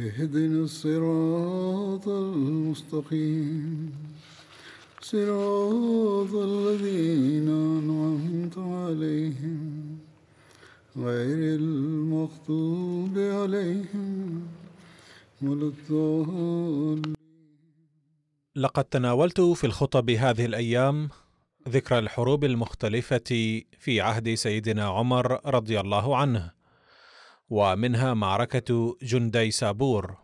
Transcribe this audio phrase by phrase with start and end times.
[0.00, 3.92] اهدنا الصراط المستقيم.
[5.00, 9.98] صراط الذين أنعمت عليهم.
[10.96, 14.42] غير المغضوب عليهم
[15.42, 15.72] ولا
[18.56, 21.08] لقد تناولت في الخطب هذه الأيام
[21.68, 26.53] ذكر الحروب المختلفة في عهد سيدنا عمر رضي الله عنه.
[27.50, 30.16] ومنها معركة جندي سابور.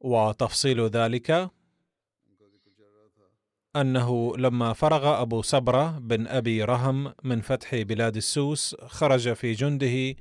[0.00, 1.50] وتفصيل ذلك
[3.76, 10.16] أنه لما فرغ أبو صبرة بن أبي رهم من فتح بلاد السوس خرج في جنده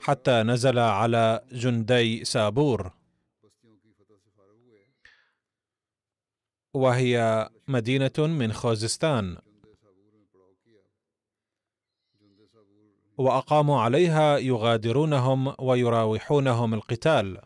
[0.00, 2.92] حتى نزل على جندي سابور.
[6.74, 9.53] وهي مدينة من خوزستان.
[13.18, 17.40] وأقاموا عليها يغادرونهم ويراوحونهم القتال.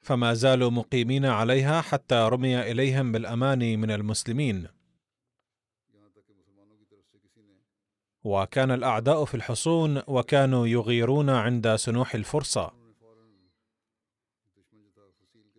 [0.00, 4.68] فما زالوا مقيمين عليها حتى رمي إليهم بالأمان من المسلمين.
[8.24, 12.72] وكان الأعداء في الحصون وكانوا يغيرون عند سنوح الفرصة.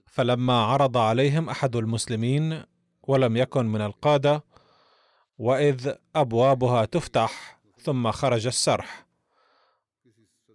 [0.06, 2.64] فلما عرض عليهم أحد المسلمين
[3.10, 4.44] ولم يكن من القادة
[5.38, 9.06] وإذ أبوابها تفتح ثم خرج السرح.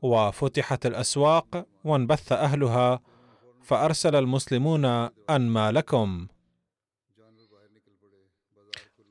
[0.03, 3.01] وفتحت الأسواق وانبث أهلها
[3.63, 4.85] فأرسل المسلمون
[5.31, 6.27] أن ما لكم؟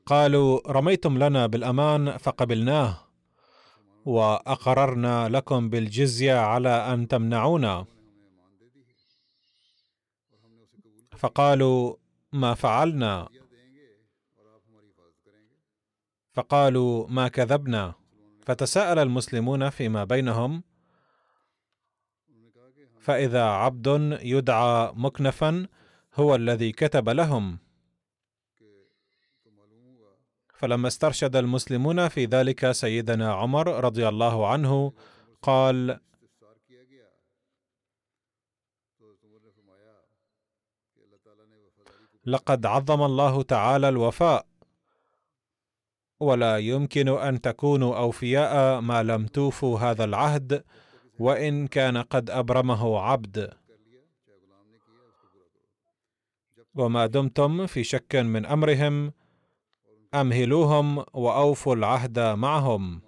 [0.06, 2.98] قالوا رميتم لنا بالأمان فقبلناه
[4.04, 7.86] وأقررنا لكم بالجزية على أن تمنعونا.
[11.16, 12.03] فقالوا
[12.34, 13.28] ما فعلنا.
[16.32, 17.94] فقالوا ما كذبنا.
[18.46, 20.62] فتساءل المسلمون فيما بينهم
[23.00, 25.66] فإذا عبد يدعى مكنفا
[26.14, 27.58] هو الذي كتب لهم.
[30.54, 34.92] فلما استرشد المسلمون في ذلك سيدنا عمر رضي الله عنه
[35.42, 36.00] قال
[42.26, 44.46] لقد عظم الله تعالى الوفاء.
[46.20, 50.64] ولا يمكن أن تكونوا أوفياء ما لم توفوا هذا العهد
[51.18, 53.52] وإن كان قد أبرمه عبد.
[56.74, 59.12] وما دمتم في شك من أمرهم
[60.14, 63.03] أمهلوهم وأوفوا العهد معهم.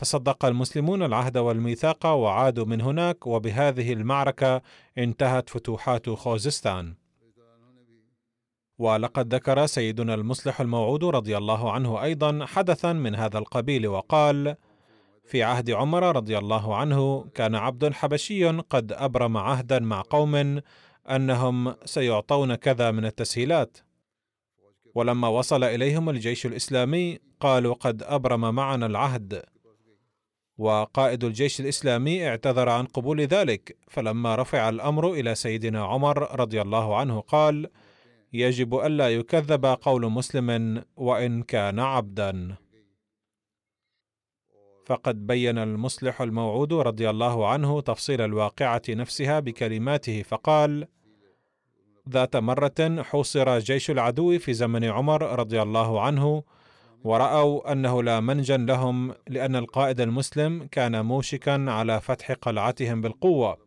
[0.00, 4.62] فصدق المسلمون العهد والميثاق وعادوا من هناك وبهذه المعركة
[4.98, 6.94] انتهت فتوحات خوزستان.
[8.78, 14.56] ولقد ذكر سيدنا المصلح الموعود رضي الله عنه أيضا حدثا من هذا القبيل وقال
[15.24, 20.60] في عهد عمر رضي الله عنه كان عبد حبشي قد أبرم عهدا مع قوم
[21.10, 23.78] أنهم سيعطون كذا من التسهيلات
[24.94, 29.42] ولما وصل إليهم الجيش الإسلامي قالوا قد أبرم معنا العهد
[30.60, 36.96] وقائد الجيش الإسلامي اعتذر عن قبول ذلك فلما رفع الأمر إلى سيدنا عمر رضي الله
[36.96, 37.70] عنه قال
[38.32, 42.56] يجب ألا يكذب قول مسلم وإن كان عبدا.
[44.86, 50.86] فقد بين المصلح الموعود رضي الله عنه تفصيل الواقعة نفسها بكلماته فقال
[52.08, 56.42] ذات مرة حوصر جيش العدو في زمن عمر رضي الله عنه
[57.04, 63.58] ورأوا أنه لا منجا لهم لأن القائد المسلم كان موشكا على فتح قلعتهم بالقوة.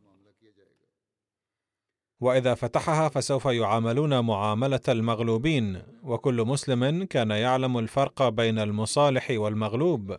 [2.20, 10.18] وإذا فتحها فسوف يعاملون معاملة المغلوبين وكل مسلم كان يعلم الفرق بين المصالح والمغلوب.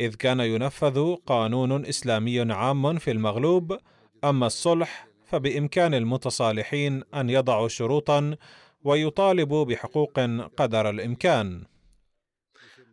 [0.00, 3.78] إذ كان ينفذ قانون إسلامي عام في المغلوب
[4.24, 8.36] أما الصلح فبإمكان المتصالحين أن يضعوا شروطا
[8.84, 10.20] ويطالبوا بحقوق
[10.56, 11.71] قدر الإمكان.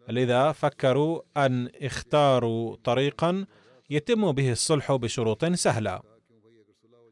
[0.10, 3.46] لذا فكروا أن اختاروا طريقا
[3.90, 6.02] يتم به الصلح بشروط سهلة.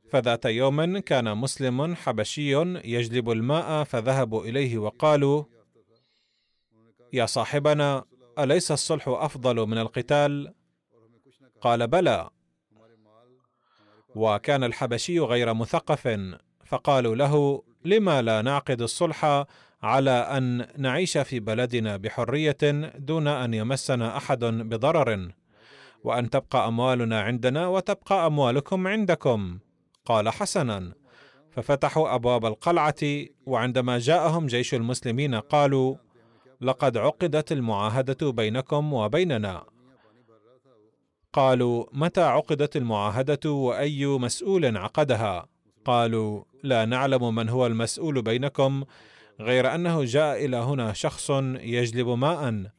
[0.10, 2.52] فذات يوم كان مسلم حبشي
[2.86, 5.44] يجلب الماء فذهبوا إليه وقالوا
[7.14, 8.06] يا صاحبنا
[8.40, 10.54] أليس الصلح أفضل من القتال؟
[11.62, 12.30] قال بلى.
[14.16, 16.20] وكان الحبشي غير مثقف
[16.66, 19.46] فقالوا له لما لا نعقد الصلح
[19.84, 22.58] على أن نعيش في بلدنا بحرية
[22.98, 25.32] دون أن يمسنا أحد بضرر
[26.04, 29.60] وأن تبقى أموالنا عندنا وتبقى أموالكم عندكم
[30.06, 30.94] قال حسنا.
[31.52, 32.96] ففتحوا أبواب القلعة
[33.46, 35.96] وعندما جاءهم جيش المسلمين قالوا
[36.62, 39.64] لقد عقدت المعاهدة بينكم وبيننا.
[41.34, 45.48] قالوا متى عقدت المعاهدة وأي مسؤول عقدها؟
[45.86, 48.84] قالوا لا نعلم من هو المسؤول بينكم
[49.40, 51.30] غير أنه جاء إلى هنا شخص
[51.60, 52.72] يجلب ماء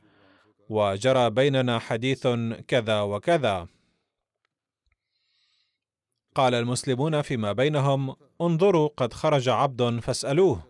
[0.69, 2.29] وجرى بيننا حديث
[2.69, 3.67] كذا وكذا.
[6.35, 10.63] قال المسلمون فيما بينهم انظروا قد خرج عبد فاسألوه.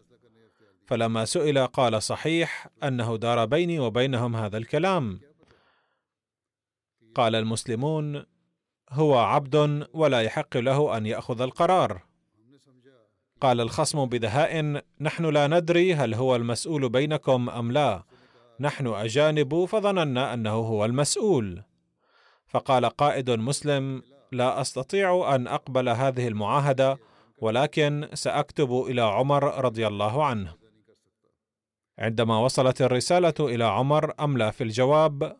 [0.86, 5.20] فلما سئل قال صحيح أنه دار بيني وبينهم هذا الكلام.
[7.14, 8.24] قال المسلمون
[8.90, 12.07] هو عبد ولا يحق له أن يأخذ القرار.
[13.40, 18.02] قال الخصم بدهاء نحن لا ندري هل هو المسؤول بينكم أم لا.
[18.60, 21.62] نحن أجانب فظننا أنه هو المسؤول.
[22.48, 24.02] فقال قائد مسلم
[24.32, 26.98] لا أستطيع أن أقبل هذه المعاهدة
[27.38, 30.54] ولكن سأكتب إلى عمر رضي الله عنه.
[31.98, 35.36] عندما وصلت الرسالة إلى عمر املى في الجواب؟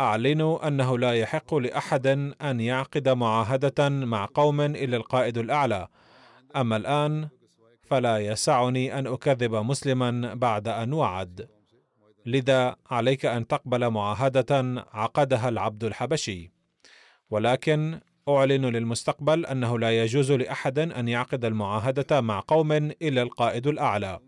[0.00, 2.06] أعلنوا أنه لا يحق لأحد
[2.42, 5.88] أن يعقد معاهدة مع قوم إلا القائد الأعلى.
[6.56, 7.28] أما الآن
[7.82, 11.48] فلا يسعني أن أكذب مسلما بعد أن وعد.
[12.26, 16.52] لذا عليك أن تقبل معاهدة عقدها العبد الحبشي.
[17.30, 24.18] ولكن أعلن للمستقبل أنه لا يجوز لأحد أن يعقد المعاهدة مع قوم إلا القائد الأعلى.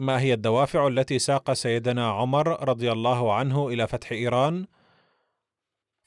[0.00, 4.66] ما هي الدوافع التي ساق سيدنا عمر رضي الله عنه إلى فتح إيران؟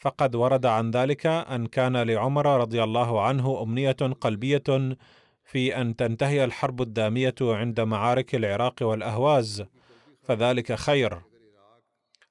[0.01, 4.97] فقد ورد عن ذلك أن كان لعمر رضي الله عنه أمنية قلبية
[5.43, 9.65] في أن تنتهي الحرب الدامية عند معارك العراق والأهواز
[10.23, 11.21] فذلك خير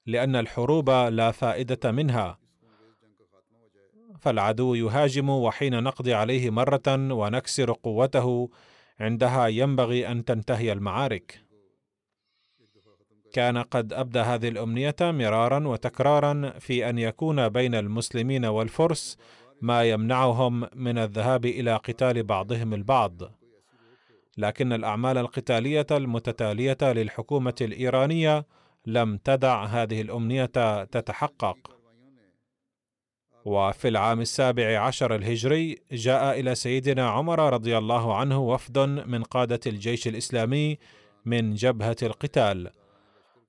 [0.05, 2.37] لأن الحروب لا فائدة منها.
[4.19, 8.49] فالعدو يهاجم وحين نقضي عليه مرة ونكسر قوته
[8.99, 11.50] عندها ينبغي أن تنتهي المعارك.
[13.33, 19.17] كان قد أبدى هذه الأمنية مرارا وتكرارا في أن يكون بين المسلمين والفرس
[19.61, 23.21] ما يمنعهم من الذهاب إلى قتال بعضهم البعض.
[24.37, 28.45] لكن الأعمال القتالية المتتالية للحكومة الإيرانية
[28.85, 30.45] لم تدع هذه الأمنية
[30.83, 31.57] تتحقق.
[33.45, 39.59] وفي العام السابع عشر الهجري جاء إلى سيدنا عمر رضي الله عنه وفد من قادة
[39.67, 40.77] الجيش الإسلامي
[41.25, 42.80] من جبهة القتال.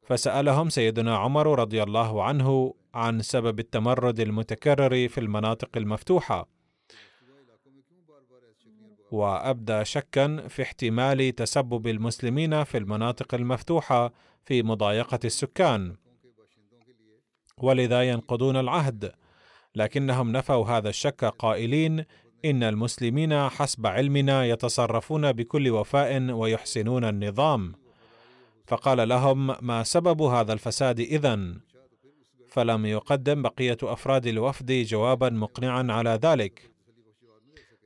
[0.03, 6.49] فسألهم سيدنا عمر رضي الله عنه عن سبب التمرد المتكرر في المناطق المفتوحة.
[9.13, 14.13] وأبدى شكا في احتمال تسبب المسلمين في المناطق المفتوحة
[14.45, 15.97] في مضايقة السكان.
[17.59, 19.13] ولذا ينقضون العهد.
[19.75, 22.05] لكنهم نفوا هذا الشك قائلين
[22.45, 27.82] إن المسلمين حسب علمنا يتصرفون بكل وفاء ويحسنون النظام.
[28.67, 31.61] فقال لهم ما سبب هذا الفساد إذن؟
[32.49, 36.73] فلم يقدم بقية أفراد الوفد جوابا مقنعا على ذلك.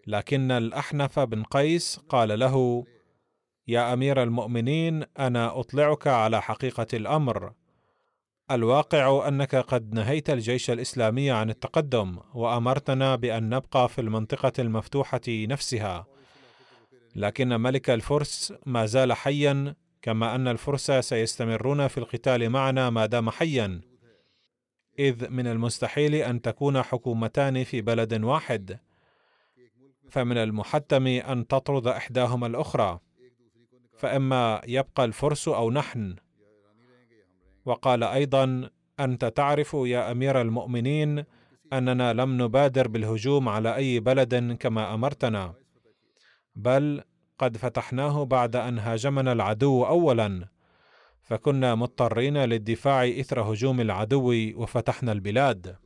[0.07, 2.85] لكن الأحنف بن قيس قال له
[3.69, 7.53] يا أمير المؤمنين أنا أطلعك على حقيقة الأمر.
[8.51, 16.07] الواقع أنك قد نهيت الجيش الإسلامي عن التقدم وأمرتنا بأن نبقى في المنطقة المفتوحة نفسها.
[17.17, 23.31] لكن ملك الفرس ما زال حيا كما أن الفرس سيستمرون في القتال معنا ما دام
[23.31, 23.81] حيا
[24.99, 28.79] إذ من المستحيل أن تكون حكومتان في بلد واحد.
[30.11, 33.01] فمن المحتم أن تطرد إحداهما الأخرى.
[33.99, 36.17] فإما يبقى الفرس أو نحن.
[37.65, 41.25] وقال أيضا أنت تعرف يا أمير المؤمنين
[41.73, 45.55] أننا لم نبادر بالهجوم على أي بلد كما أمرتنا.
[46.55, 47.03] بل
[47.39, 50.49] قد فتحناه بعد أن هاجمنا العدو اولا
[51.23, 55.77] فكنا مضطرين للدفاع إثر هجوم العدو وفتحنا البلاد.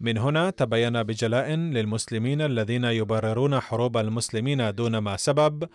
[0.00, 5.68] من هنا تبين بجلاء للمسلمين الذين يبررون حروب المسلمين دون ما سبب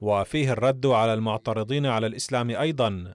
[0.00, 3.14] وفيه الرد على المعترضين على الإسلام أيضا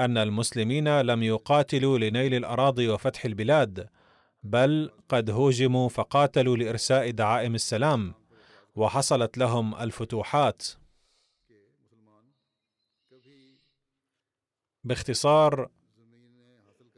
[0.00, 3.88] أن المسلمين لم يقاتلوا لنيل الأراضي وفتح البلاد
[4.42, 8.14] بل قد هوجموا فقاتلوا لإرساء دعائم السلام.
[8.76, 10.66] وحصلت لهم الفتوحات.
[14.84, 15.70] باختصار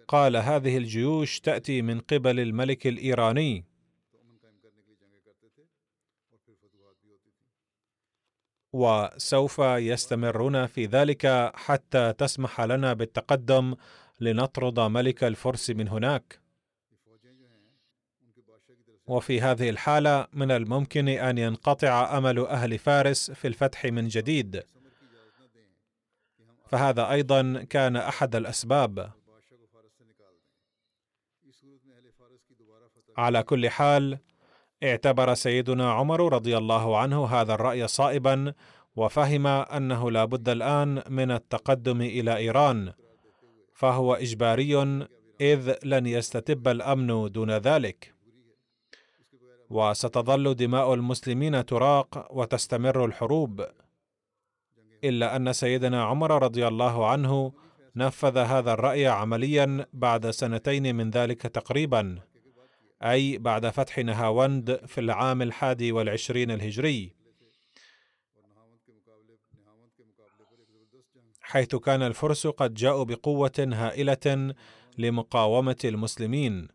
[0.08, 3.64] قال هذه الجيوش تأتي من قبل الملك الإيراني.
[8.72, 13.74] وسوف يستمرون في ذلك حتى تسمح لنا بالتقدم
[14.20, 16.47] لنطرد ملك الفرس من هناك.
[19.08, 24.62] وفي هذه الحالة من الممكن أن ينقطع أمل أهل فارس في الفتح من جديد.
[26.66, 29.10] فهذا أيضا كان أحد الأسباب.
[33.16, 34.18] على كل حال
[34.82, 38.54] اعتبر سيدنا عمر رضي الله عنه هذا الرأي صائبا
[38.96, 42.92] وفهم أنه لا بد الآن من التقدم إلى إيران.
[43.72, 45.06] فهو إجباري
[45.40, 48.17] إذ لن يستتب الأمن دون ذلك.
[49.70, 53.66] وستظل دماء المسلمين تراق وتستمر الحروب.
[55.04, 57.52] إلا أن سيدنا عمر رضي الله عنه
[57.96, 62.18] نفذ هذا الرأي عمليا بعد سنتين من ذلك تقريبا
[63.02, 67.12] أي بعد فتح نهاوند في العام الحادي والعشرين الهجري
[71.40, 74.54] حيث كان الفرس قد جاءوا بقوة هائلة
[74.98, 76.68] لمقاومة المسلمين.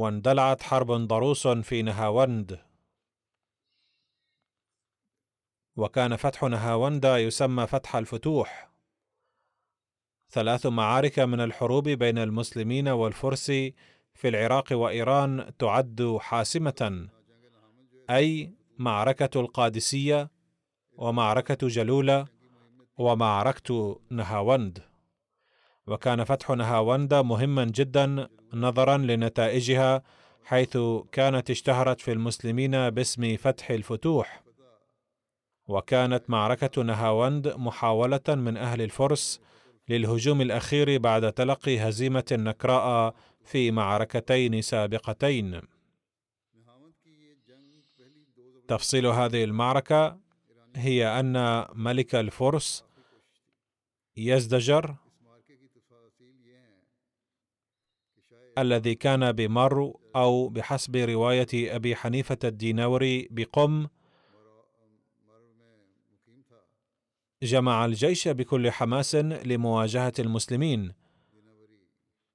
[0.00, 2.58] واندلعت حرب ضروس في نهاوند.
[5.76, 8.70] وكان فتح نهاوند يسمى فتح الفتوح.
[10.30, 13.46] ثلاث معارك من الحروب بين المسلمين والفرس
[14.14, 17.08] في العراق وإيران تعد حاسمة
[18.10, 20.30] أي معركة القادسية
[20.92, 22.26] ومعركة جلولة
[22.98, 24.89] ومعركة نهاوند.
[25.86, 30.02] وكان فتح نهاوند مهما جدا نظرا لنتائجها
[30.44, 30.78] حيث
[31.12, 34.42] كانت اشتهرت في المسلمين باسم فتح الفتوح.
[35.68, 39.40] وكانت معركة نهاوند محاولة من أهل الفرس
[39.88, 45.60] للهجوم الأخير بعد تلقي هزيمة نكراء في معركتين سابقتين.
[48.68, 50.18] تفصيل هذه المعركة
[50.76, 52.84] هي أن ملك الفرس
[54.16, 54.94] يزدجر
[58.58, 63.86] الذي كان بمرو أو بحسب رواية أبي حنيفة الدينوري بقم
[67.42, 70.92] جمع الجيش بكل حماس لمواجهة المسلمين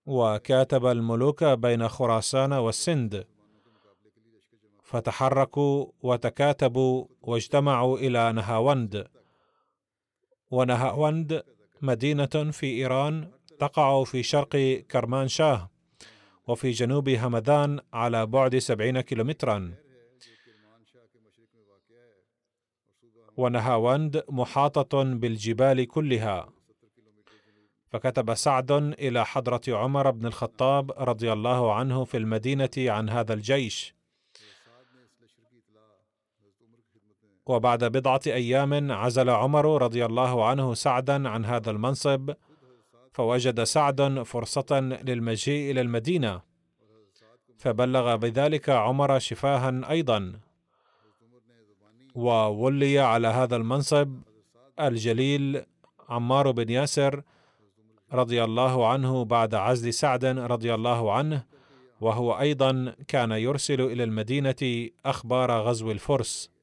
[0.06, 3.26] وكاتب الملوك بين خراسان والسند
[4.84, 9.08] فتحركوا وتكاتبوا واجتمعوا إلى نهاوند.
[10.52, 11.44] ونهاوند
[11.82, 14.56] مدينة في إيران تقع في شرق
[14.92, 15.70] كرمانشاه.
[16.48, 19.74] وفي جنوب همدان على بعد سبعين كيلومترا.
[23.38, 26.50] ونهاوند محاطة بالجبال كلها.
[27.90, 33.96] فكتب سعد إلى حضرة عمر بن الخطاب رضي الله عنه في المدينة عن هذا الجيش.
[37.46, 42.34] وبعد بضعة أيام عزل عمر رضي الله عنه سعدا عن هذا المنصب
[43.16, 46.42] فوجد سعد فرصة للمجيء إلى المدينة
[47.58, 50.40] فبلغ بذلك عمر شفاها أيضا
[52.16, 54.20] وولي على هذا المنصب
[54.80, 55.66] الجليل
[56.10, 57.22] عمار بن ياسر
[58.14, 61.44] رضي الله عنه بعد عزل سعد رضي الله عنه
[62.02, 66.55] وهو أيضا كان يرسل إلى المدينة أخبار غزو الفرس.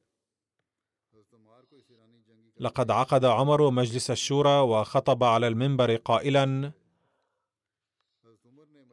[2.63, 6.73] لقد عقد عمر مجلس الشورى وخطب على المنبر قائلا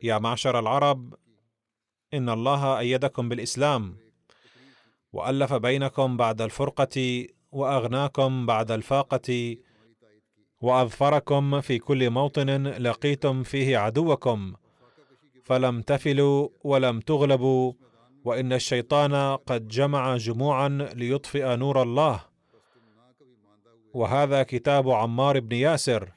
[0.04, 1.14] يا معشر العرب
[2.14, 3.98] إن الله أيدكم بالإسلام
[5.14, 9.58] وألف بينكم بعد الفرقة وأغناكم بعد الفاقة
[10.62, 14.54] وأظفركم في كل موطن لقيتم فيه عدوكم
[15.44, 17.74] فلم تفلوا ولم تغلبوا
[18.26, 22.29] وإن الشيطان قد جمع جموعا ليطفئ نور الله.
[23.94, 26.10] وهذا كتاب عمار بن ياسر.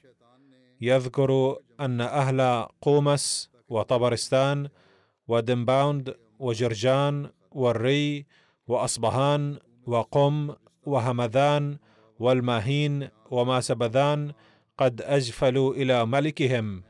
[0.80, 4.68] يذكر أن أهل قومس وطبرستان
[5.28, 8.26] ودمباوند وجرجان والري
[8.66, 10.54] وأصبهان وقم
[10.86, 11.78] وهمذان
[12.18, 14.32] والماهين وما سبذان
[14.78, 16.82] قد أجفلوا إلى ملكهم.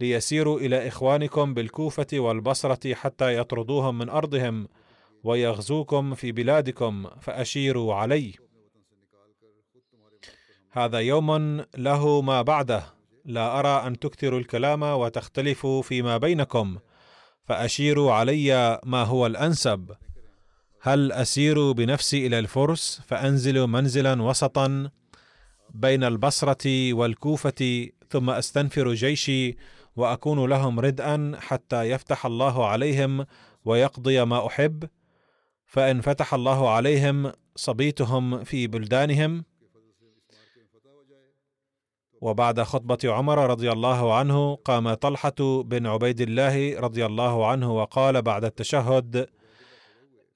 [0.00, 4.68] ليسيروا إلى إخوانكم بالكوفة والبصرة حتى يطردوهم من أرضهم
[5.24, 8.32] ويغزوكم في بلادكم فأشيروا علي
[10.70, 12.84] هذا يوم له ما بعده.
[13.24, 16.78] لا أرى أن تكثروا الكلام وتختلفوا فيما بينكم.
[17.44, 19.90] فأشيروا علي ما هو الأنسب.
[20.80, 24.90] هل أسير بنفسي إلى الفرس فأنزل منزلا وسطا
[25.74, 29.56] بين البصرة والكوفة ثم أستنفر جيشي
[29.96, 33.26] وأكون لهم ردءا حتى يفتح الله عليهم
[33.64, 34.84] ويقضي ما أحب؟
[35.66, 39.44] فإن فتح الله عليهم صبيتهم في بلدانهم؟
[42.20, 48.22] وبعد خطبة عمر رضي الله عنه قام طلحة بن عبيد الله رضي الله عنه وقال
[48.22, 49.28] بعد التشهد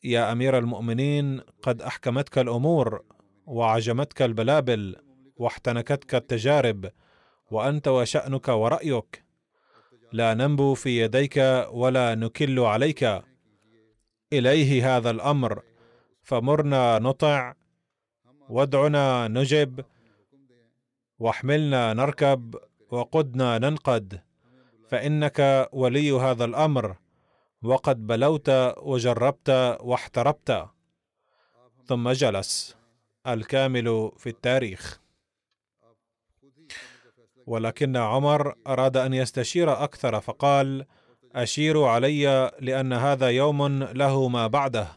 [0.04, 3.02] يا أمير المؤمنين قد أحكمتك الأمور
[3.46, 4.96] وعجمتك البلابل
[5.36, 6.90] واحتنكتك التجارب
[7.50, 9.24] وأنت وشأنك ورأيك.
[10.12, 13.22] لا ننبو في يديك ولا نكل عليك.
[14.32, 15.62] إليه هذا الأمر
[16.22, 17.54] فمرنا نطع
[18.48, 19.84] وادعنا نجب
[21.23, 22.57] واحملنا نركب
[22.91, 24.21] وقدنا ننقد
[24.88, 26.97] فإنك ولي هذا الأمر
[27.62, 30.67] وقد بلوت وجربت واحتربت.
[31.87, 32.76] ثم جلس
[33.26, 35.00] الكامل في التاريخ.
[37.47, 40.87] ولكن عمر أراد أن يستشير أكثر فقال
[41.35, 44.88] اشيروا علي لأن هذا يوم له ما بعده.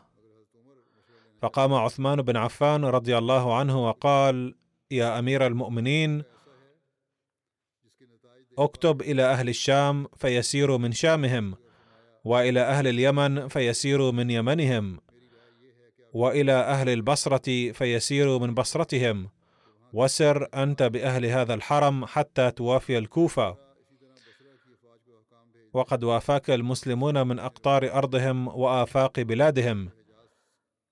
[1.41, 4.55] فقام عثمان بن عفان رضي الله عنه وقال
[4.95, 6.23] يا أمير المؤمنين
[8.57, 11.55] اكتب إلى أهل الشام فيسيروا من شامهم
[12.23, 14.99] وإلى أهل اليمن فيسيروا من يمنهم
[16.15, 19.29] وإلى أهل البصرة فيسيروا من بصرتهم.
[19.93, 23.57] وسر أنت بأهل هذا الحرم حتى توافي الكوفة.
[25.73, 29.89] وقد وافاك المسلمون من أقطار أرضهم وآفاق بلادهم.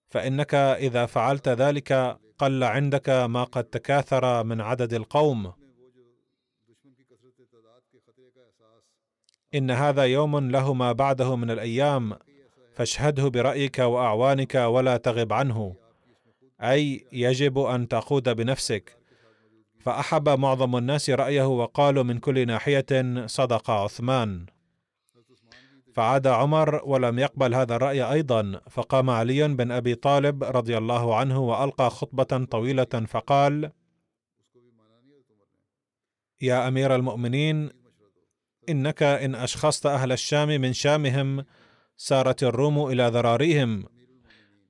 [0.09, 5.53] فإنك إذا فعلت ذلك قل عندك ما قد تكاثر من عدد القوم.
[9.55, 12.17] إن هذا يوم له ما بعده من الأيام
[12.73, 15.75] فاشهده برأيك وأعوانك ولا تغب عنه.
[16.61, 18.97] أي يجب أن تقود بنفسك.
[19.79, 24.45] فأحب معظم الناس رأيه وقالوا من كل ناحية صدق عثمان.
[25.93, 31.39] فعاد عمر ولم يقبل هذا الرأي أيضا فقام علي بن أبي طالب رضي الله عنه
[31.39, 33.71] وألقى خطبة طويلة فقال
[36.41, 37.69] يا أمير المؤمنين
[38.69, 41.45] إنك إن أشخصت أهل الشام من شامهم
[41.97, 43.85] سارت الروم إلى ذراريهم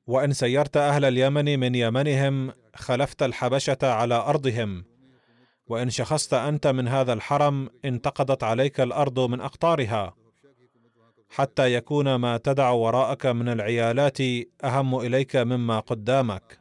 [0.07, 4.86] وإن سيرت أهل اليمن من يمنهم خلفت الحبشة على أرضهم
[5.67, 10.22] وإن شخصت أنت من هذا الحرم انتقضت عليك الأرض من أقطارها.
[11.34, 14.17] حتى يكون ما تدع وراءك من العيالات
[14.63, 16.60] أهم إليك مما قدامك.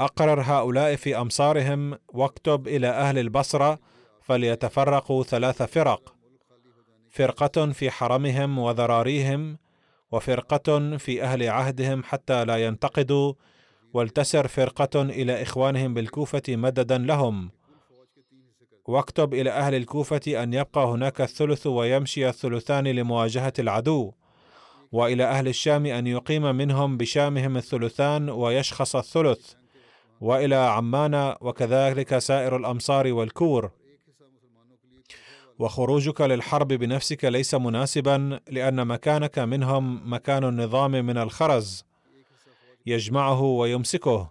[0.00, 3.78] أقرر هؤلاء في أمصارهم واكتب إلى أهل البصرة
[4.22, 6.14] فليتفرقوا ثلاث فرق
[7.10, 9.58] فرقة في حرمهم وذراريهم
[10.12, 13.34] وفرقة في أهل عهدهم حتى لا ينتقدوا
[13.92, 17.50] ولتسر فرقة إلى إخوانهم بالكوفة مددا لهم.
[18.90, 24.12] واكتب إلى أهل الكوفة أن يبقى هناك الثلث ويمشي الثلثان لمواجهة العدو
[24.92, 29.52] وإلى أهل الشام أن يقيم منهم بشامهم الثلثان ويشخص الثلث
[30.20, 33.70] وإلى عمان وكذلك سائر الأمصار والكور.
[35.58, 41.84] وخروجك للحرب بنفسك ليس مناسبا لأن مكانك منهم مكان النظام من الخرز
[42.86, 44.30] يجمعه ويمسكه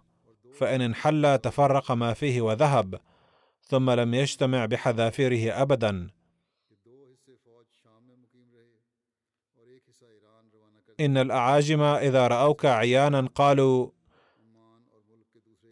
[0.58, 3.00] فإن انحل تفرق ما فيه وذهب.
[3.70, 6.10] ثم لم يجتمع بحذافيره ابدا.
[11.00, 13.90] إن الأعاجم إذا رأوك عيانا قالوا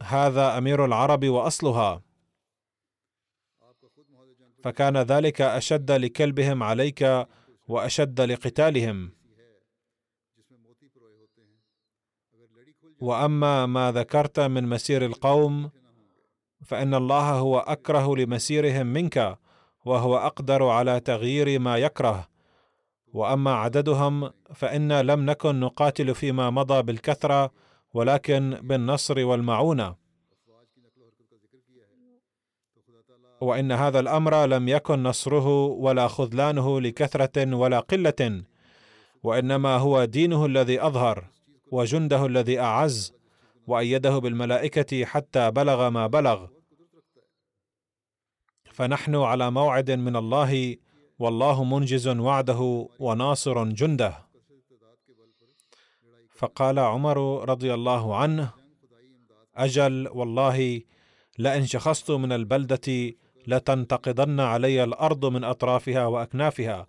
[0.02, 2.02] هذا أمير العرب وأصلها.
[4.62, 7.26] فكان ذلك أشد لكلبهم عليك
[7.68, 9.12] وأشد لقتالهم.
[13.00, 15.70] وأما ما ذكرت من مسير القوم
[16.64, 19.38] فإن الله هو أكره لمسيرهم منك
[19.84, 22.28] وهو أقدر على تغيير ما يكره.
[23.12, 27.50] وأما عددهم فانا لم نكن نقاتل فيما مضى بالكثرة
[27.94, 29.94] ولكن بالنصر والمعونة.
[33.40, 38.42] وإن هذا الأمر لم يكن نصره ولا خذلانه لكثرة ولا قلة
[39.22, 41.24] وإنما هو دينه الذي أظهر
[41.72, 43.17] وجنده الذي أعز
[43.68, 46.46] وأيده بالملائكة حتى بلغ ما بلغ.
[48.72, 50.76] فنحن على موعد من الله
[51.18, 54.28] والله منجز وعده وناصر جنده.
[56.38, 58.50] فقال عمر رضي الله عنه
[59.56, 60.82] أجل والله
[61.38, 63.14] لئن شخصت من البلدة
[63.46, 66.86] لتنتقضن علي الأرض من أطرافها وأكنافها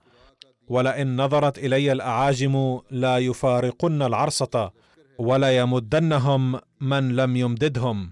[0.68, 4.72] ولئن نظرت إلي الأعاجم لا يفارقن العرصة
[5.18, 8.12] ولا يمدنهم من لم يمددهم.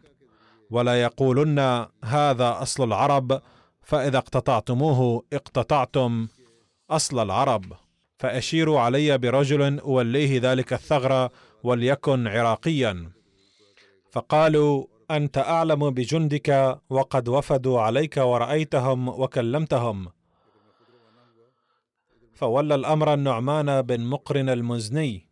[0.69, 3.41] ولا يقولن هذا أصل العرب
[3.81, 6.27] فإذا اقتطعتموه اقتطعتم
[6.89, 7.73] أصل العرب.
[8.17, 11.29] فأشيروا علي برجل أوليه ذلك الثغر
[11.63, 13.11] وليكن عراقيا.
[14.11, 20.07] فقالوا أنت أعلم بجندك وقد وفدوا عليك ورأيتهم وكلمتهم.
[22.33, 25.26] فولى الأمر النعمان بن مقرن المزني.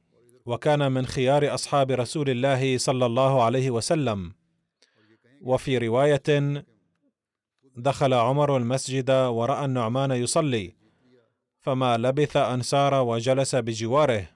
[0.45, 4.33] وكان من خيار أصحاب رسول الله صلى الله عليه وسلم.
[5.41, 6.63] وفي رواية
[7.77, 10.73] دخل عمر المسجد وراى النعمان يصلي
[11.61, 14.29] فما لبث ان سار وجلس بجواره.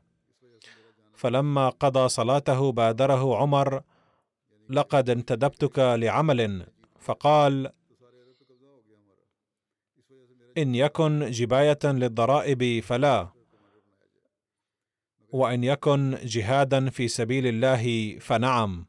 [1.15, 3.81] فلما قضى صلاته بادره عمر
[4.69, 6.67] لقد انتدبتك لعمل.
[6.99, 7.71] فقال
[10.57, 13.38] إن يكن جباية للضرائب فلا.
[15.31, 18.85] وأن يكن جهادا في سبيل الله فنعم.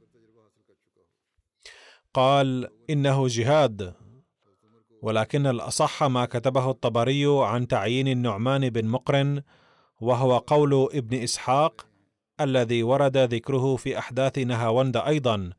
[2.15, 3.95] قال إنه جهاد.
[5.03, 9.43] ولكن الأصح ما كتبه الطبري عن تعيين النعمان بن مقرن
[10.01, 11.87] وهو قول ابن إسحاق
[12.41, 15.51] الذي ورد ذكره في أحداث نهاوند أيضا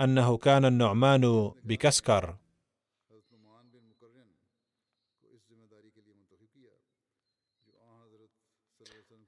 [0.00, 2.36] أنه كان النعمان بكسكر.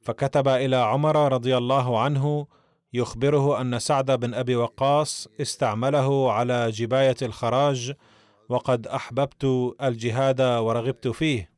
[0.06, 2.46] فكتب إلى عمر رضي الله عنه
[2.92, 7.92] يخبره أن سعد بن أبي وقاص استعمله على جباية الخراج
[8.48, 11.50] وقد أحببت الجهاد ورغبت فيه.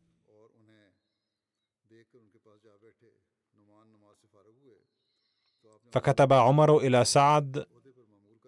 [5.92, 7.66] فكتب عمر إلى سعد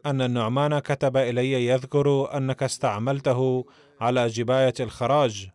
[0.06, 3.64] أن النعمان كتب إلي يذكر أنك استعملته
[4.00, 5.50] على جباية الخراج.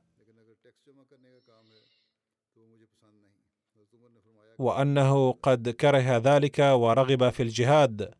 [4.59, 8.13] وأنه قد كره ذلك ورغب في الجهاد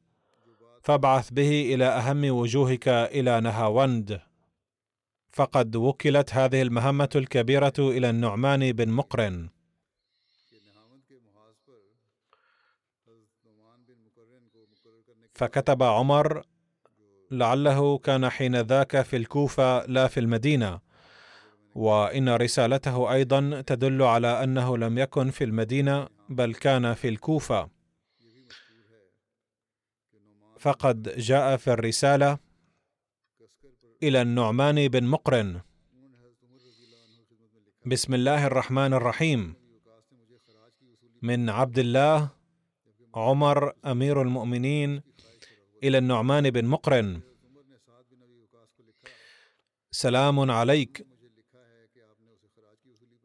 [0.83, 4.21] فابعث به إلى أهم وجوهك إلى نهاوند.
[5.31, 9.49] فقد وكلت هذه المهمة الكبيرة إلى النعمان بن مقرن.
[15.33, 16.43] فكتب عمر
[17.31, 20.84] لعله كان حين ذاك في الكوفة لا في المدينة.
[21.75, 27.69] وإن رسالته أيضا تدل على أنه لم يكن في المدينة بل كان في الكوفة.
[30.59, 32.39] فقد جاء في الرسالة
[34.03, 35.61] إلى النعمان بن مقرن.
[37.85, 39.55] بسم الله الرحمن الرحيم.
[41.21, 42.29] من عبد الله
[43.15, 45.01] عمر أمير المؤمنين
[45.83, 47.21] إلى النعمان بن مقرن.
[49.91, 51.14] سلام عليك.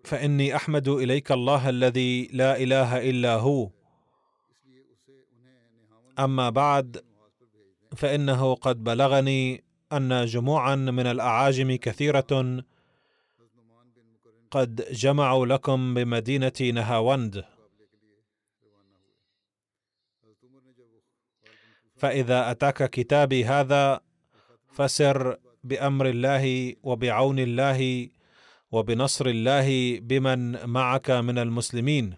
[0.05, 3.71] فإني أحمد إليك الله الذي لا إله إلا هو.
[6.19, 7.05] أما بعد
[7.97, 12.63] فإنه قد بلغني أن جموعا من الأعاجم كثيرة
[14.51, 17.45] قد جمعوا لكم بمدينة نهاوند.
[21.97, 24.01] فإذا أتاك كتابي هذا
[24.73, 28.09] فسر بأمر الله وبعون الله
[28.73, 32.17] وبنصر الله بمن معك من المسلمين.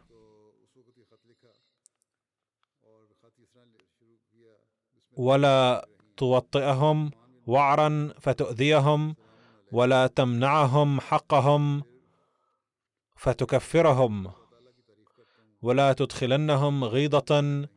[5.17, 7.11] ولا توطئهم
[7.47, 9.17] وعرا فتؤذيهم
[9.73, 11.83] ولا تمنعهم حقهم
[13.17, 14.33] فتكفرهم
[15.63, 17.69] ولا تدخلنهم غيضة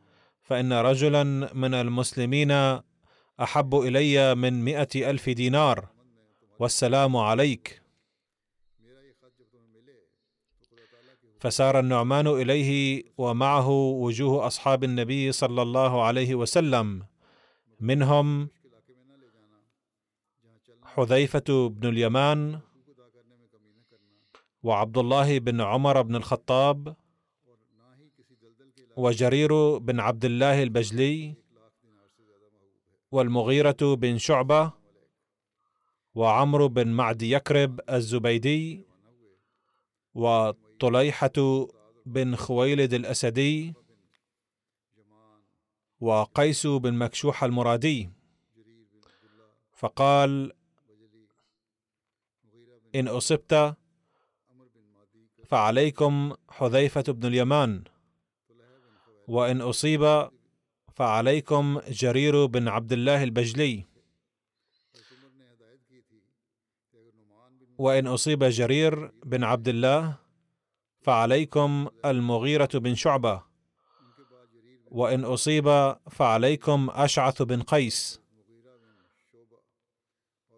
[0.42, 2.50] فإن رجلا من المسلمين
[3.40, 5.88] أحب إلي من مئة ألف دينار.
[6.58, 7.85] والسلام عليك.
[11.38, 17.02] فسار النعمان إليه ومعه وجوه أصحاب النبي صلى الله عليه وسلم.
[17.80, 18.48] منهم
[20.84, 22.60] حذيفة بن اليمان
[24.62, 26.96] وعبد الله بن عمر بن الخطاب
[28.96, 31.34] وجرير بن عبد الله البجلي
[33.12, 34.72] والمغيرة بن شعبة
[36.14, 38.86] وعمرو بن معدي يكرب الزبيدي
[40.76, 41.66] وطليحة
[42.06, 43.74] بن خويلد الأسدي
[46.00, 48.10] وقيس بن مكشوح المرادي.
[49.72, 50.52] فقال
[52.94, 53.76] إن أصبت
[55.44, 57.84] فعليكم حذيفة بن اليمان
[59.28, 60.30] وإن أصيب
[60.94, 63.84] فعليكم جرير بن عبد الله البجلي
[67.78, 70.25] وإن أصيب جرير بن عبد الله
[71.06, 73.42] فعليكم المغيرة بن شعبة
[74.90, 78.20] وإن أصيب فعليكم أشعث بن قيس.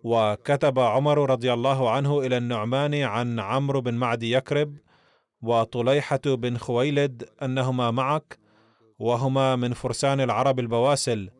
[0.02, 4.76] وكتب عمر رضي الله عنه إلى النعمان عن عمرو بن معدي يكرب
[5.42, 8.38] وطليحة بن خويلد أنهما معك
[8.98, 11.30] وهما من فرسان العرب البواسل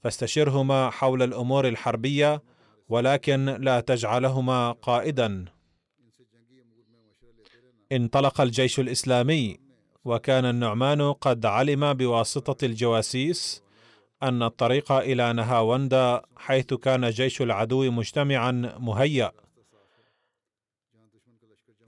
[0.00, 2.42] فاستشرهما حول الأمور الحربية
[2.88, 5.44] ولكن لا تجعلهما قائدا.
[7.96, 9.58] انطلق الجيش الإسلامي
[10.04, 13.62] وكان النعمان قد علم بواسطة الجواسيس
[14.22, 19.32] أن الطريق إلى نهاوندا حيث كان جيش العدو مجتمعا مهيأ.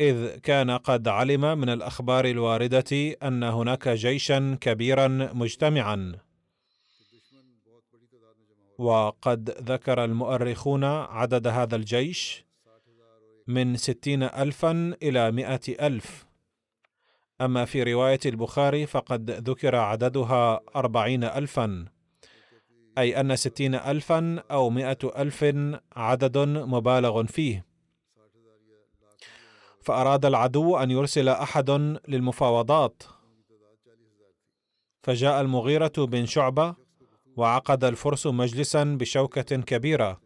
[0.01, 6.13] إذ كان قد علم من الأخبار الواردة أن هناك جيشا كبيرا مجتمعا.
[8.79, 12.45] وقد ذكر المؤرخون عدد هذا الجيش
[13.47, 16.27] من ستين ألفا إلى مئة ألف.
[17.41, 21.85] أما في رواية البخاري فقد ذكر عددها أربعين ألفا
[22.99, 25.45] أي أن ستين ألفا أو مئة ألف
[25.97, 27.67] عدد مبالغ فيه.
[29.81, 31.71] فأراد العدو أن يرسل أحد
[32.09, 33.03] للمفاوضات.
[35.03, 36.75] فجاء المغيرة بن شعبة
[37.37, 40.24] وعقد الفرس مجلسا بشوكة كبيرة.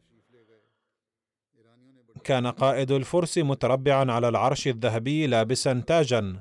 [2.25, 6.41] كان قائد الفرس متربعا على العرش الذهبي لابسا تاجا.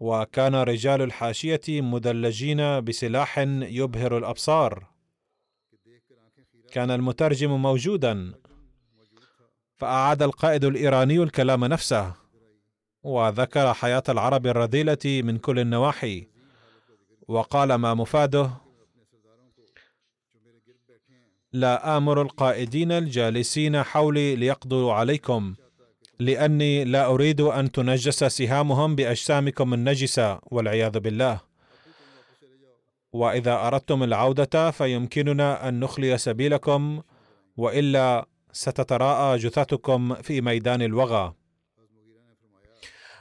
[0.00, 4.86] وكان رجال الحاشية مدلجين بسلاح يبهر الأبصار.
[6.72, 8.32] كان المترجم موجودا.
[9.76, 12.14] فأعاد القائد الإيراني الكلام نفسه.
[13.02, 16.26] وذكر حياة العرب الرذيلة من كل النواحي.
[17.28, 18.61] وقال ما مفاده
[21.52, 25.54] لا آمر القائدين الجالسين حولي ليقضوا عليكم
[26.18, 31.40] لأني لا أريد أن تنجس سهامهم بأجسامكم النجسة والعياذ بالله.
[33.12, 37.02] وإذا أردتم العودة فيمكننا أن نخلي سبيلكم
[37.56, 41.34] وإلا ستتراءى جثثكم في ميدان الوغى.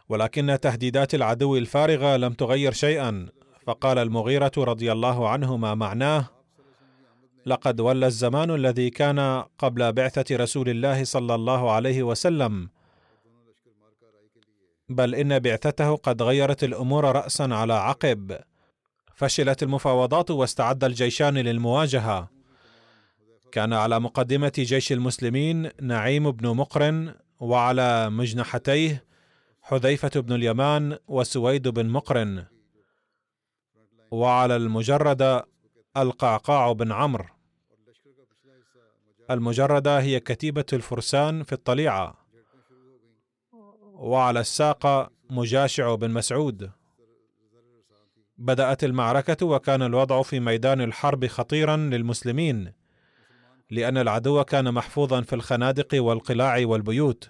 [0.09, 3.29] ولكن تهديدات العدو الفارغه لم تغير شيئا
[3.65, 6.40] فقال المغيرة رضي الله عنه ما معناه
[7.45, 12.69] لقد ولى الزمان الذي كان قبل بعثة رسول الله صلى الله عليه وسلم.
[14.89, 18.37] بل إن بعثته قد غيرت الأمور راسا على عقب.
[19.15, 22.29] فشلت المفاوضات واستعد الجيشان للمواجهة.
[23.51, 29.05] كان على مقدمة جيش المسلمين نعيم بن مقرن وعلى مجنحتيه
[29.61, 32.45] حذيفة بن اليمان وسويد بن مقرن.
[34.11, 35.43] وعلى المجرد
[35.97, 37.25] القعقاع بن عمرو.
[39.31, 42.17] المجردة هي كتيبة الفرسان في الطليعة.
[43.93, 46.71] وعلى الساق مجاشع بن مسعود.
[48.37, 52.73] بدأت المعركة وكان الوضع في ميدان الحرب خطيرا للمسلمين
[53.69, 57.29] لأن العدو كان محفوظا في الخنادق والقلاع والبيوت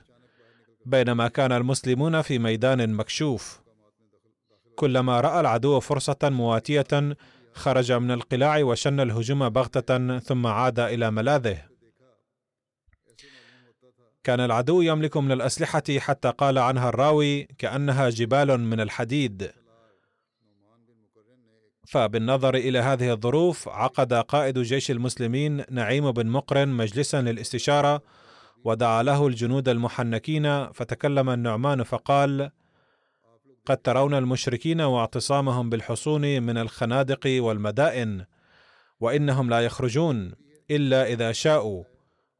[0.86, 3.62] بينما كان المسلمون في ميدان مكشوف.
[4.76, 7.15] كلما رأى العدو فرصة مواتية
[7.54, 11.58] خرج من القلاع وشن الهجوم بغتة ثم عاد إلى ملاذه.
[14.24, 19.52] كان العدو يملك من الأسلحة حتى قال عنها الراوي كأنها جبال من الحديد.
[21.88, 28.02] فبالنظر إلى هذه الظروف عقد قائد جيش المسلمين نعيم بن مقرن مجلسا للاستشارة
[28.64, 32.52] ودعا له الجنود المحنكين فتكلم النعمان فقال
[33.65, 38.26] قد ترون المشركين واعتصامهم بالحصون من الخنادق والمدائن
[39.00, 40.34] وإنهم لا يخرجون
[40.71, 41.84] إلا إذا شاءوا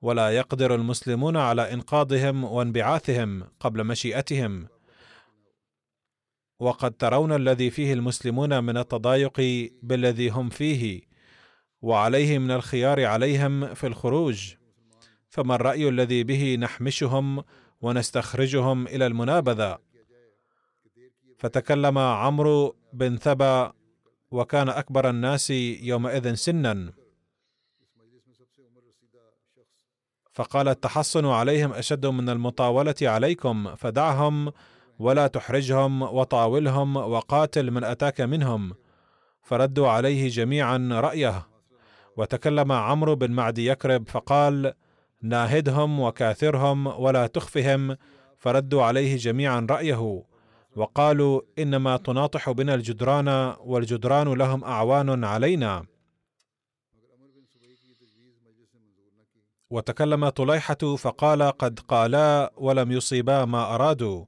[0.02, 4.68] ولا يقدر المسلمون على إنقاذهم وانبعاثهم قبل مشيئتهم.
[6.60, 9.42] وقد ترون الذي فيه المسلمون من التضايق
[9.84, 11.02] بالذي هم فيه
[11.82, 14.54] وعليه من الخيار عليهم في الخروج.
[15.30, 17.44] فما الرأي الذي به نحمشهم
[17.82, 19.91] ونستخرجهم إلى المنابذة؟
[21.42, 23.74] فتكلم عمرو بن ثبأ
[24.32, 26.94] وكان أكبر الناس يومئذ سنا.
[30.34, 34.52] فقال التحصن عليهم أشد من المطاولة عليكم فدعهم
[35.00, 38.74] ولا تحرجهم وطاولهم وقاتل من أتاك منهم.
[39.42, 41.48] فردوا عليه جميعا رأيه.
[42.18, 44.74] وتكلم عمرو بن معدي يكرب فقال
[45.22, 47.98] ناهدهم وكاثرهم ولا تخفهم.
[48.38, 50.31] فردوا عليه جميعا رأيه.
[50.76, 55.86] وقالوا إنما تناطح بنا الجدران والجدران لهم أعوان علينا.
[59.70, 64.26] وتكلم طليحة فقال قد قالا ولم يصيبا ما أرادوا.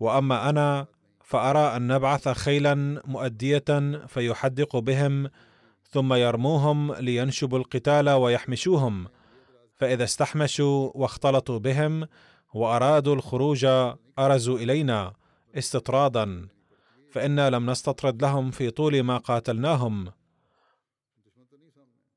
[0.00, 0.86] وأما أنا
[1.24, 3.64] فأرى أن نبعث خيلا مؤدية
[4.06, 5.30] فيحدق بهم
[5.90, 9.08] ثم يرموهم لينشبوا القتال ويحمشوهم.
[9.74, 12.08] فإذا استحمشوا واختلطوا بهم
[12.54, 13.66] وأرادوا الخروج
[14.18, 15.12] أرزوا إلينا.
[15.54, 16.48] استطرادا
[17.12, 20.12] فإنا لم نستطرد لهم في طول ما قاتلناهم.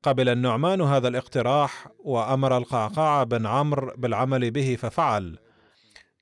[0.02, 5.38] قبل النعمان هذا الاقتراح وأمر القعقاع بن عمرو بالعمل به ففعل.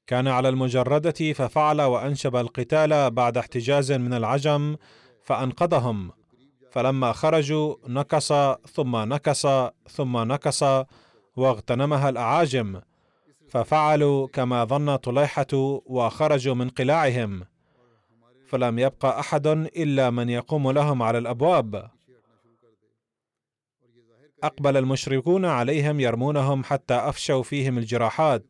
[0.07, 4.77] كان على المجردة ففعل وأنشب القتال بعد احتجاز من العجم
[5.23, 6.11] فأنقذهم.
[6.71, 8.33] فلما خرجوا نكص
[8.67, 9.47] ثم نكص
[9.89, 10.63] ثم نكص
[11.37, 12.81] واغتنمها الأعاجم.
[13.49, 15.47] ففعلوا كما ظن طليحة
[15.87, 17.45] وخرجوا من قلاعهم.
[18.47, 21.91] فلم يبق أحد إلا من يقوم لهم على الأبواب.
[24.43, 28.45] أقبل المشركون عليهم يرمونهم حتى أفشوا فيهم الجراحات.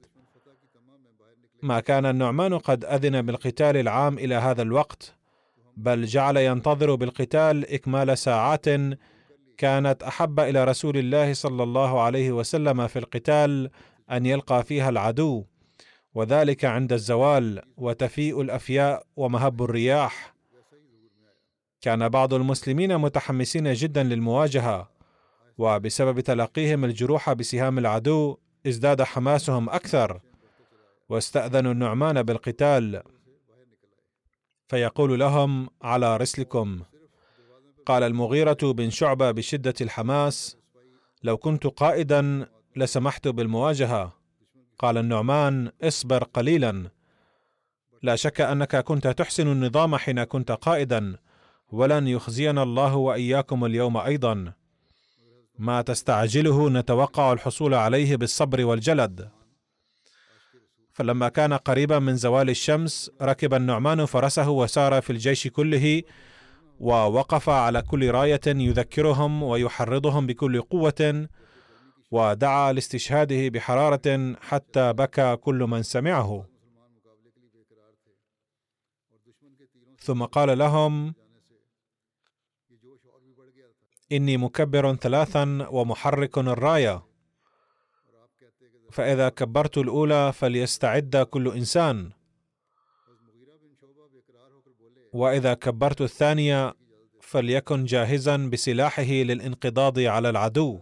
[1.63, 5.15] ما كان النعمان قد أذن بالقتال العام إلى هذا الوقت
[5.77, 8.67] بل جعل ينتظر بالقتال إكمال ساعات
[9.57, 13.71] كانت أحب إلى رسول الله صلى الله عليه وسلم في القتال
[14.11, 15.45] أن يلقى فيها العدو
[16.15, 20.35] وذلك عند الزوال وتفيء الأفياء ومهب الرياح.
[21.81, 24.91] كان بعض المسلمين متحمسين جدا للمواجهة
[25.59, 30.21] وبسبب تلقيهم الجروح بسهام العدو ازداد حماسهم أكثر
[31.09, 33.03] واستاذنوا النعمان بالقتال.
[34.69, 36.83] فيقول لهم على رسلكم.
[37.87, 40.57] قال المغيرة بن شعبة بشدة الحماس
[41.23, 44.13] لو كنت قائدا لسمحت بالمواجهة.
[44.79, 46.91] قال النعمان اصبر قليلا.
[48.03, 51.17] لا شك أنك كنت تحسن النظام حين كنت قائدا.
[51.73, 54.53] ولن يخزينا الله وإياكم اليوم أيضا.
[55.59, 59.31] ما تستعجله نتوقع الحصول عليه بالصبر والجلد.
[60.93, 66.03] فلما كان قريبا من زوال الشمس ركب النعمان فرسه وسار في الجيش كله
[66.81, 71.29] ووقف على كل راية يذكرهم ويحرضهم بكل قوة.
[72.11, 76.47] ودعا لاستشهاده بحرارة حتى بكى كل من سمعه.
[80.01, 81.15] ثم قال لهم
[84.13, 87.05] إني مكبر ثلاثا ومحرك الراية.
[88.91, 92.13] فإذا كبرت الأولى فليستعد كل إنسان.
[95.13, 96.75] وإذا كبرت الثانية
[97.21, 100.81] فليكن جاهزا بسلاحه للانقضاض على العدو.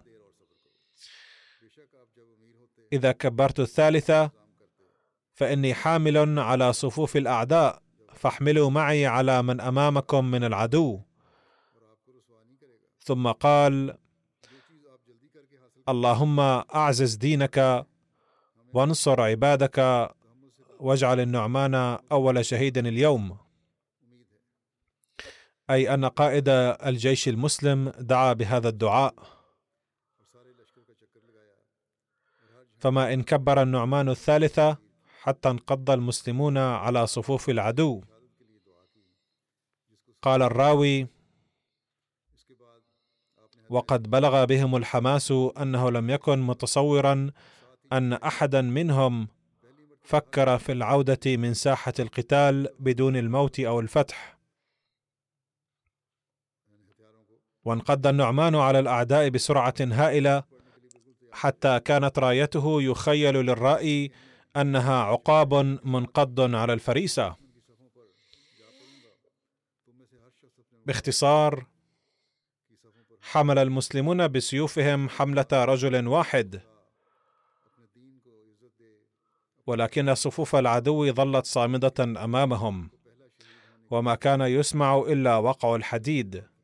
[2.92, 4.31] إذا كبرت الثالثة
[5.35, 7.83] فإني حامل على صفوف الأعداء
[8.14, 11.01] فاحملوا معي على من أمامكم من العدو.
[12.99, 13.96] ثم قال
[15.88, 17.87] اللهم أعزز دينك
[18.75, 20.09] وانصر عبادك
[20.81, 21.75] واجعل النعمان
[22.12, 23.37] أول شهيد اليوم.
[25.70, 26.49] أي أن قائد
[26.87, 29.36] الجيش المسلم دعا بهذا الدعاء.
[32.87, 34.79] فما إن كبر النعمان الثالثة
[35.22, 38.03] حتى انقض المسلمون على صفوف العدو.
[40.22, 41.07] قال الراوي
[43.70, 47.31] وقد بلغ بهم الحماس أنه لم يكن متصورا
[47.92, 49.29] أن أحدا منهم
[50.03, 54.38] فكر في العودة من ساحة القتال بدون الموت أو الفتح.
[57.64, 60.55] وانقض النعمان على الأعداء بسرعة هائلة
[61.37, 64.11] حتى كانت رايته يخيل للرائي
[64.57, 67.37] أنها عقاب منقض على الفريسة.
[70.87, 71.66] باختصار
[73.22, 76.61] حمل المسلمون بسيوفهم حملة رجل واحد.
[79.66, 82.91] ولكن صفوف العدو ظلت صامدة أمامهم
[83.91, 86.55] وما كان يسمع إلا وقع الحديد.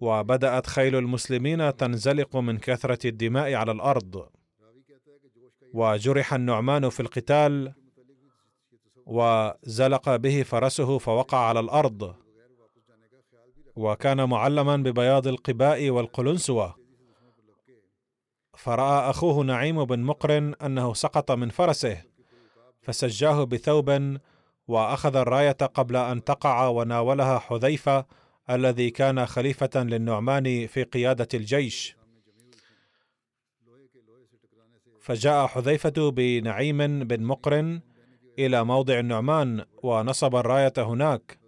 [0.00, 4.28] وبدأت خيل المسلمين تنزلق من كثرة الدماء على الأرض.
[5.74, 7.74] وجرح النعمان في القتال
[9.06, 12.14] وزلق به فرسه فوقع على الأرض.
[13.76, 16.86] وكان معلما ببياض القباء والقلنسوة.
[18.56, 22.02] فرأى أخوه نعيم بن مقرن أنه سقط من فرسه
[22.80, 24.18] فسجاه بثوب
[24.68, 28.06] وأخذ الراية قبل أن تقع وناولها حذيفة
[28.50, 31.96] الذي كان خليفة للنعمان في قيادة الجيش.
[35.00, 37.80] فجاء حذيفة بنعيم بن مقرن
[38.38, 41.38] إلى موضع النعمان ونصب الراية هناك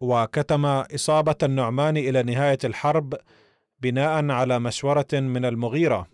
[0.00, 3.14] وكتم إصابة النعمان إلى نهاية الحرب
[3.80, 6.08] بناء على مشورة من المغيرة.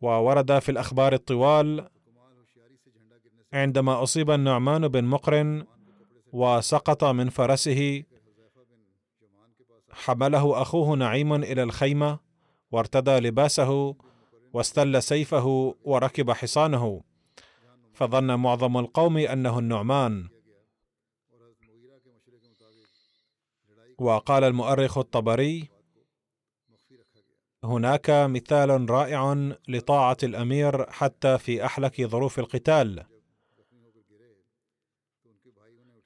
[0.00, 1.88] وورد في الأخبار الطوال
[3.52, 5.66] عندما أصيب النعمان بن مقرن
[6.32, 8.02] وسقط من فرسه
[9.92, 12.18] حمله أخوه نعيم إلى الخيمة
[12.70, 13.96] وارتدى لباسه
[14.52, 17.02] واستل سيفه وركب حصانه.
[17.94, 20.28] فظن معظم القوم أنه النعمان.
[23.98, 25.68] وقال المؤرخ الطبري
[27.64, 33.11] هناك مثال رائع لطاعة الأمير حتى في أحلك ظروف القتال.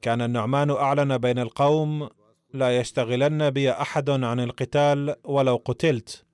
[0.07, 2.09] كان النعمان أعلن بين القوم
[2.55, 6.25] لا يشتغلن بي أحد عن القتال ولو قتلت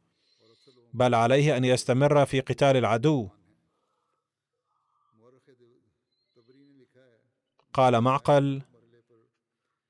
[0.94, 3.28] بل عليه أن يستمر في قتال العدو.
[7.72, 8.62] قال معقل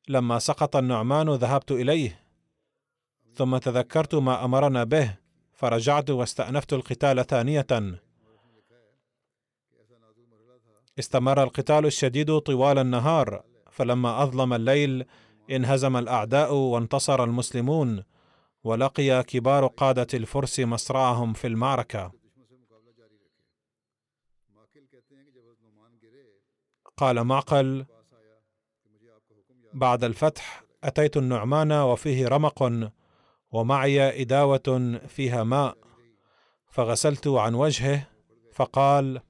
[0.08, 2.20] لما سقط النعمان ذهبت إليه
[3.34, 5.18] ثم تذكرت ما أمرنا به
[5.52, 7.66] فرجعت واستأنفت القتال ثانية.
[10.98, 13.51] استمر القتال الشديد طوال النهار.
[13.72, 15.04] فلما أظلم الليل
[15.50, 18.04] انهزم الأعداء وانتصر المسلمون
[18.64, 22.12] ولقي كبار قادة الفرس مصرعهم في المعركة.
[26.96, 27.86] قال معقل
[29.74, 32.90] بعد الفتح أتيت النعمان وفيه رمق
[33.52, 35.76] ومعي إداوة فيها ماء
[36.66, 38.08] فغسلت عن وجهه
[38.52, 39.20] فقال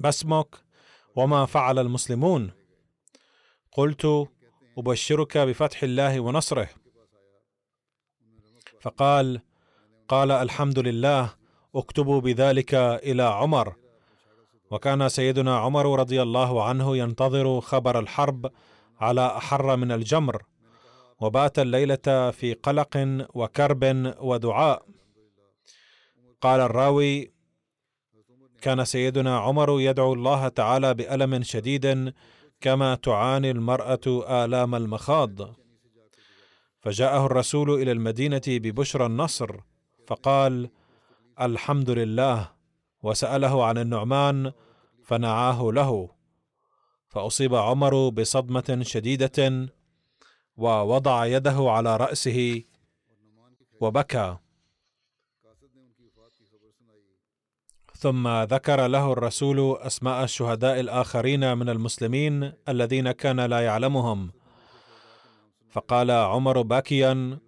[0.00, 0.56] ما اسمك
[1.16, 2.59] وما فعل المسلمون
[3.72, 4.28] قلت
[4.78, 6.68] أبشرك بفتح الله ونصره.
[8.80, 9.40] فقال
[10.08, 11.34] قال الحمد لله
[11.74, 13.74] اكتبوا بذلك إلى عمر.
[14.70, 18.52] وكان سيدنا عمر رضي الله عنه ينتظر خبر الحرب
[19.00, 20.42] على أحر من الجمر
[21.20, 24.86] وبات الليلة في قلق وكرب ودعاء.
[26.40, 27.32] قال الراوي
[28.62, 32.14] كان سيدنا عمر يدعو الله تعالى بألم شديد
[32.60, 34.00] كما تعاني المرأة
[34.44, 35.54] آلام المخاض.
[36.80, 39.60] فجاءه الرسول إلى المدينة ببشرى النصر
[40.06, 40.70] فقال
[41.40, 42.50] الحمد لله.
[43.02, 44.52] وسأله عن النعمان
[45.04, 46.10] فنعاه له.
[47.08, 49.68] فأصيب عمر بصدمة شديدة
[50.56, 52.62] ووضع يده على رأسه
[53.80, 54.36] وبكى.
[58.00, 64.30] ثم ذكر له الرسول أسماء الشهداء الآخرين من المسلمين الذين كان لا يعلمهم.
[65.70, 67.38] فقال عمر باكيا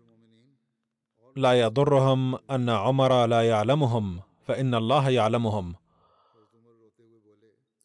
[1.36, 5.74] لا يضرهم أن عمر لا يعلمهم فإن الله يعلمهم.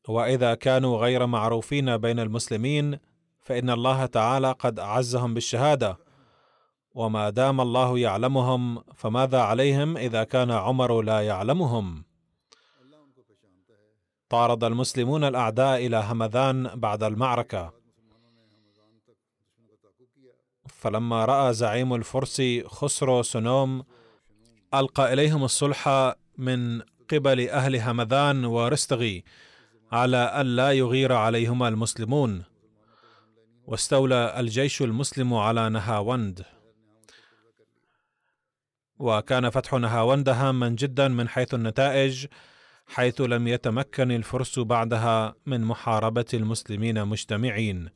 [0.07, 2.99] وإذا كانوا غير معروفين بين المسلمين
[3.41, 5.97] فإن الله تعالى قد أعزهم بالشهادة.
[6.95, 12.06] وما دام الله يعلمهم فماذا عليهم إذا كان عمر لا يعلمهم؟
[14.29, 17.73] طارد المسلمون الأعداء إلى همذان بعد المعركة.
[20.67, 23.83] فلما رأى زعيم الفرس خسرو سنوم
[24.73, 29.23] ألقى إليهم الصلح من قبل أهل همذان ورستغي
[29.91, 32.43] على أن لا يغير عليهما المسلمون.
[33.65, 36.45] واستولى الجيش المسلم على نهاوند.
[38.99, 42.27] وكان فتح نهاوند هاما جدا من حيث النتائج
[42.87, 47.89] حيث لم يتمكن الفرس بعدها من محاربة المسلمين مجتمعين.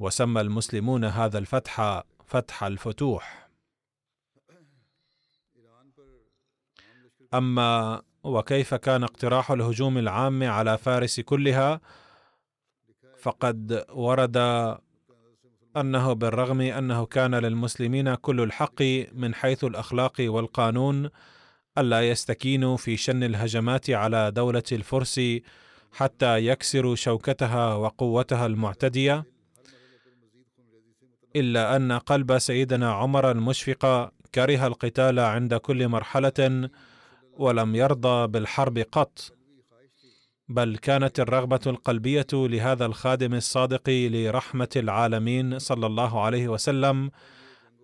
[0.00, 3.48] وسمى المسلمون هذا الفتح فتح الفتوح.
[7.34, 11.80] أما وكيف كان اقتراح الهجوم العام على فارس كلها؟
[13.18, 14.36] فقد ورد
[15.76, 18.82] أنه بالرغم أنه كان للمسلمين كل الحق
[19.12, 21.10] من حيث الأخلاق والقانون
[21.78, 25.20] ألا يستكينوا في شن الهجمات على دولة الفرس
[25.92, 29.24] حتى يكسروا شوكتها وقوتها المعتدية؟
[31.36, 36.70] إلا أن قلب سيدنا عمر المشفق كره القتال عند كل مرحلة
[37.36, 39.32] ولم يرضى بالحرب قط.
[40.48, 47.10] بل كانت الرغبة القلبية لهذا الخادم الصادق لرحمة العالمين صلى الله عليه وسلم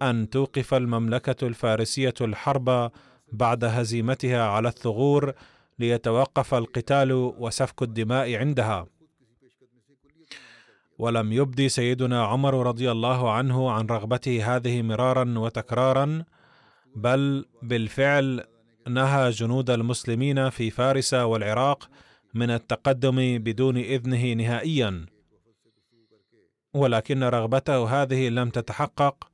[0.02, 2.90] أن توقف المملكة الفارسية الحرب
[3.32, 5.32] بعد هزيمتها على الثغور
[5.78, 8.86] ليتوقف القتال وسفك الدماء عندها.
[10.98, 16.24] ولم يبدي سيدنا عمر رضي الله عنه عن رغبته هذه مرارا وتكرارا
[16.96, 18.44] بل بالفعل
[18.88, 21.88] نهى جنود المسلمين في فارس والعراق
[22.34, 25.06] من التقدم بدون إذنه نهائيا.
[26.74, 29.30] ولكن رغبته هذه لم تتحقق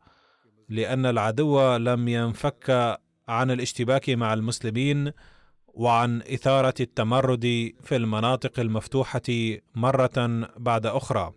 [0.69, 5.13] لأن العدو لم ينفك عن الاشتباك مع المسلمين
[5.67, 9.23] وعن إثارة التمرد في المناطق المفتوحة
[9.75, 11.33] مرة بعد أخرى.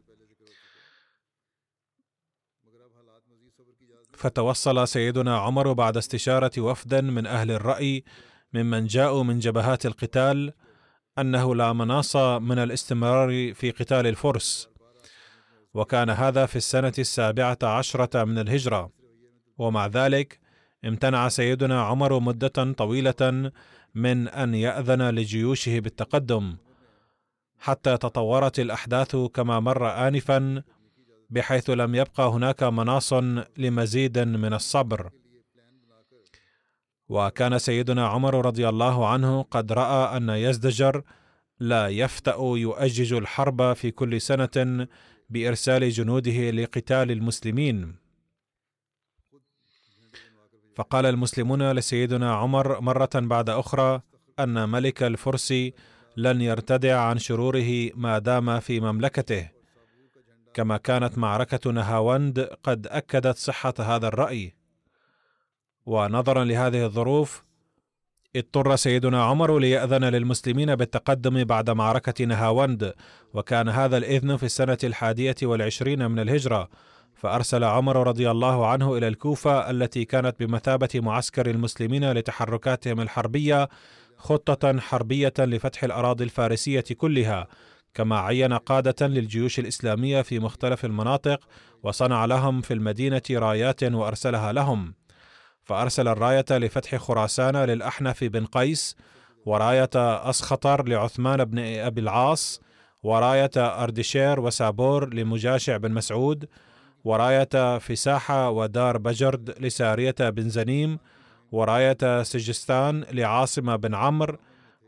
[4.14, 8.04] فتوصل سيدنا عمر بعد استشارة وفدا من أهل الرأي
[8.54, 10.54] ممن جاءوا من جبهات القتال
[11.20, 14.70] أنه لا مناص من الاستمرار في قتال الفرس
[15.74, 18.92] وكان هذا في السنة السابعة عشرة من الهجرة.
[19.58, 20.40] ومع ذلك
[20.86, 23.52] امتنع سيدنا عمر مدة طويلة
[23.96, 26.58] من أن يأذن لجيوشه بالتقدم
[27.60, 30.64] حتى تطورت الأحداث كما مر انفا
[31.30, 33.14] بحيث لم يبقى هناك مناص
[33.58, 35.10] لمزيد من الصبر.
[37.10, 41.04] وكان سيدنا عمر رضي الله عنه قد رأى أن يزدجر
[41.60, 44.88] لا يفتأ يؤجج الحرب في كل سنة
[45.30, 47.96] بإرسال جنوده لقتال المسلمين.
[50.80, 54.02] فقال المسلمون لسيدنا عمر مرة بعد أخرى
[54.40, 55.54] أن ملك الفرس
[56.18, 59.50] لن يرتدع عن شروره ما دام في مملكته.
[60.54, 64.56] كما كانت معركة نهاوند قد أكدت صحة هذا الرأي.
[65.86, 67.44] ونظرا لهذه الظروف
[68.36, 72.94] اضطر سيدنا عمر ليأذن للمسلمين بالتقدم بعد معركة نهاوند
[73.34, 76.70] وكان هذا الإذن في السنة الحادية والعشرين من الهجرة.
[77.20, 83.70] فأرسل عمر رضي الله عنه إلى الكوفة التي كانت بمثابة معسكر المسلمين لتحركاتهم الحربية
[84.18, 87.48] خطة حربية لفتح الأراضي الفارسية كلها
[87.94, 91.40] كما عين قادة للجيوش الإسلامية في مختلف المناطق
[91.84, 94.94] وصنع لهم في المدينة رايات وأرسلها لهم.
[95.64, 98.96] فأرسل الراية لفتح خراسان للأحنف بن قيس
[99.46, 99.90] وراية
[100.30, 102.62] أسخطر لعثمان بن أبي العاص
[103.04, 106.46] وراية أردشير وسابور لمجاشع بن مسعود
[107.10, 111.00] وراية فساحة ودار بجرد لسارية بن زنيم
[111.52, 114.38] وراية سجستان لعاصمة بن عمرو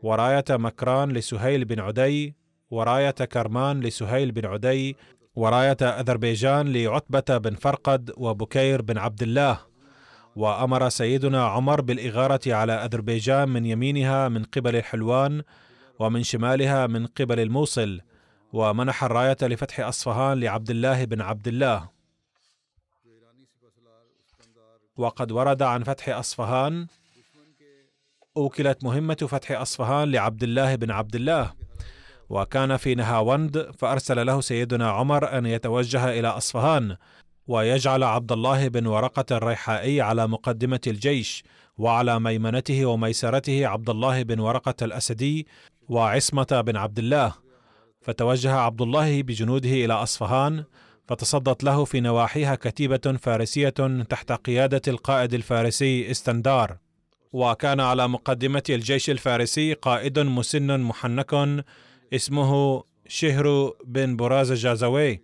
[0.02, 2.34] وراية مكران لسهيل بن عدي
[2.70, 4.96] وراية كرمان لسهيل بن عدي
[5.36, 9.58] وراية أذربيجان لعتبة بن فرقد وبكير بن عبد الله.
[10.36, 15.42] وأمر سيدنا عمر بالإغارة على أذربيجان من يمينها من قبل الحلوان
[15.98, 18.00] ومن شمالها من قبل الموصل
[18.52, 21.91] ومنح الراية لفتح أصفهان لعبد الله بن عبد الله.
[25.02, 26.86] وقد ورد عن فتح أصفهان
[28.36, 31.52] أوكلت مهمة فتح أصفهان لعبد الله بن عبد الله
[32.28, 36.96] وكان في نهاوند فأرسل له سيدنا عمر أن يتوجه إلى أصفهان
[37.46, 41.44] ويجعل عبد الله بن ورقة الريحائي على مقدمة الجيش
[41.78, 45.46] وعلى ميمنته وميسرته عبد الله بن ورقة الأسدي
[45.88, 47.34] وعصمة بن عبد الله
[48.02, 50.64] فتوجه عبد الله بجنوده إلى أصفهان
[51.08, 56.78] فتصدت له في نواحيها كتيبة فارسية تحت قيادة القائد الفارسي استندار
[57.32, 61.64] وكان على مقدمة الجيش الفارسي قائد مسن محنك
[62.14, 65.22] اسمه شهر بن براز جازوي.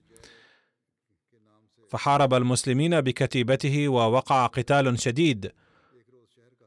[1.88, 5.52] فحارب المسلمين بكتيبته ووقع قتال شديد.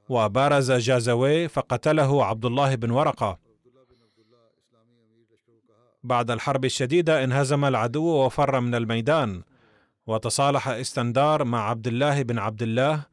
[0.09, 3.50] وبارز جازوي فقتله عبد الله بن ورقة.
[6.03, 9.43] بعد الحرب الشديدة انهزم العدو وفر من الميدان
[10.07, 13.05] وتصالح استندار مع عبد الله بن عبد الله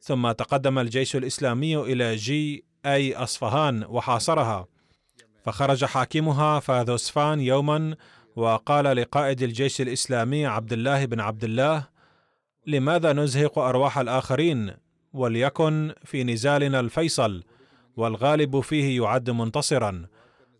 [0.00, 4.66] ثم تقدم الجيش الإسلامي إلى جي أي أصفهان وحاصرها.
[5.44, 7.96] فخرج حاكمها فاذوسفان يوما
[8.36, 11.88] وقال لقائد الجيش الإسلامي عبد الله بن عبد الله
[12.66, 14.74] لماذا نزهق أرواح الآخرين؟
[15.12, 17.42] وليكن في نزالنا الفيصل
[17.96, 20.06] والغالب فيه يعد منتصرا.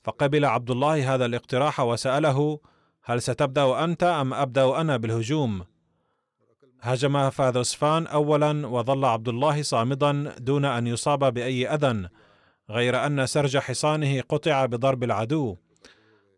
[0.03, 2.61] فقبل عبد الله هذا الاقتراح وسأله
[3.05, 5.65] هل ستبدأ أنت أم أبدأ أنا بالهجوم؟
[6.81, 12.09] هجم فاذوسفان اولا وظل عبد الله صامدا دون أن يصاب بأي أذى
[12.71, 15.57] غير أن سرج حصانه قطع بضرب العدو.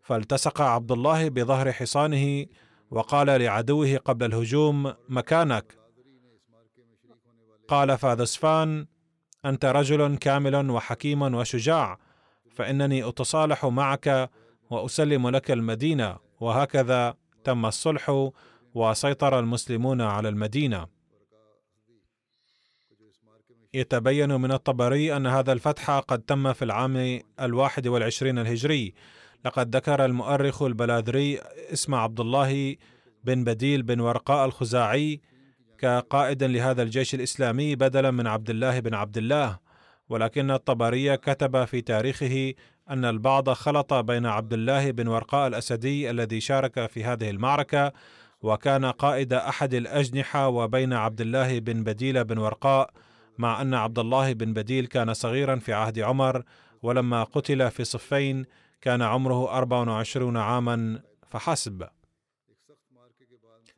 [0.01, 2.45] فالتصق عبد الله بظهر حصانه
[2.91, 5.77] وقال لعدوه قبل الهجوم مكانك.
[7.67, 8.87] قال فاذسفان
[9.45, 11.97] أنت رجل كامل وحكيم وشجاع
[12.55, 14.29] فإنني أتصالح معك
[14.69, 16.17] وأسلم لك المدينة.
[16.39, 18.31] وهكذا تم الصلح
[18.73, 20.87] وسيطر المسلمون على المدينة.
[23.73, 28.93] يتبين من الطبري أن هذا الفتح قد تم في العام الواحد والعشرين الهجري.
[29.45, 31.39] لقد ذكر المؤرخ البلاذري
[31.73, 32.75] اسم عبد الله
[33.23, 35.21] بن بديل بن ورقاء الخزاعي
[35.77, 39.64] كقائد لهذا الجيش الإسلامي بدلا من عبد الله بن عبد الله.
[40.09, 42.53] ولكن الطبري كتب في تاريخه
[42.89, 47.93] أن البعض خلط بين عبد الله بن ورقاء الأسدي الذي شارك في هذه المعركة
[48.41, 52.89] وكان قائد أحد الأجنحة وبين عبد الله بن بديل بن ورقاء
[53.37, 56.43] مع أن عبد الله بن بديل كان صغيرا في عهد عمر
[56.81, 58.45] ولما قتل في صفين
[58.81, 61.87] كان عمره 24 عاما فحسب.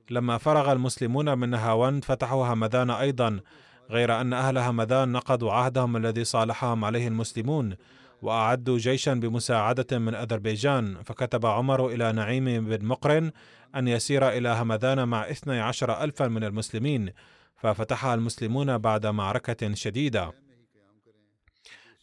[0.10, 3.40] لما فرغ المسلمون من نهاوند فتحوا همذان أيضا
[3.90, 7.76] غير أن أهل همذان نقضوا عهدهم الذي صالحهم عليه المسلمون
[8.22, 11.04] وأعدوا جيشا بمساعدة من أذربيجان.
[11.04, 13.32] فكتب عمر إلى نعيم بن مقرن
[13.76, 17.12] أن يسير إلى همذان مع اثني عشر ألفا من المسلمين
[17.58, 20.32] ففتحها المسلمون بعد معركة شديدة.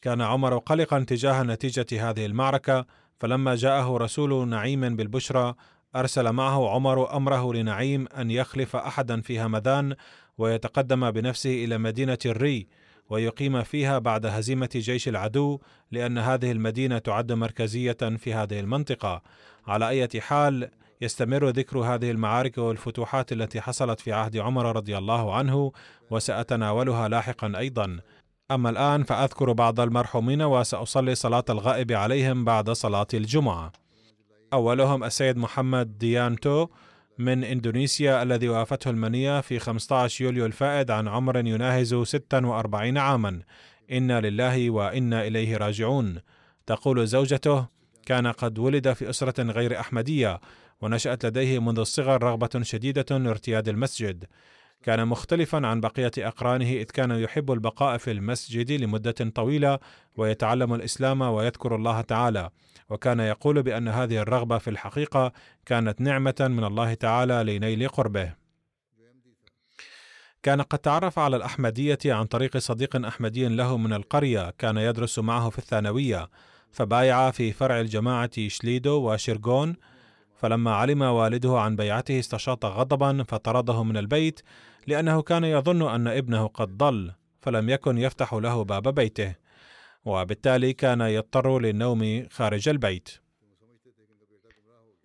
[0.02, 2.86] كان عمر قلقا تجاه نتيجة هذه المعركة
[3.20, 5.54] فلما جاءه رسول نعيم بالبشرى
[5.96, 9.94] أرسل معه عمر أمره لنعيم أن يخلف أحدا في همذان
[10.38, 12.66] ويتقدم بنفسه إلى مدينة الري
[13.10, 15.58] ويقيم فيها بعد هزيمة جيش العدو
[15.90, 19.22] لأن هذه المدينة تعد مركزية في هذه المنطقة.
[19.66, 20.70] على أي حال
[21.00, 25.72] يستمر ذكر هذه المعارك والفتوحات التي حصلت في عهد عمر رضي الله عنه
[26.10, 27.98] وسأتناولها لاحقا أيضا.
[28.50, 33.72] أما الآن فأذكر بعض المرحومين وسأصلي صلاة الغائب عليهم بعد صلاة الجمعة.
[34.52, 36.66] أولهم السيد محمد ديانتو
[37.18, 43.40] من إندونيسيا الذي وافته المنية في 15 يوليو الفائد عن عمر يناهز 46 عاما.
[43.92, 46.20] إنا لله وإنا إليه راجعون.
[46.66, 47.66] تقول زوجته
[48.06, 50.40] كان قد ولد في أسرة غير أحمدية
[50.80, 54.24] ونشأت لديه منذ الصغر رغبة شديدة لارتياد المسجد.
[54.82, 59.78] كان مختلفا عن بقية أقرانه إذ كان يحب البقاء في المسجد لمدة طويلة
[60.16, 62.50] ويتعلم الإسلام ويذكر الله تعالى.
[62.90, 65.32] وكان يقول بأن هذه الرغبة في الحقيقة
[65.66, 68.34] كانت نعمة من الله تعالى لنيل قربه.
[70.42, 75.50] كان قد تعرف على الأحمدية عن طريق صديق أحمدي له من القرية كان يدرس معه
[75.50, 76.30] في الثانوية
[76.72, 79.76] فبايع في فرع الجماعة شليدو وشيرغون
[80.36, 84.40] فلما علم والده عن بيعته استشاط غضبا فطرده من البيت
[84.86, 87.12] لأنه كان يظن أن ابنه قد ضل
[87.42, 89.34] فلم يكن يفتح له باب بيته.
[90.04, 93.08] وبالتالي كان يضطر للنوم خارج البيت.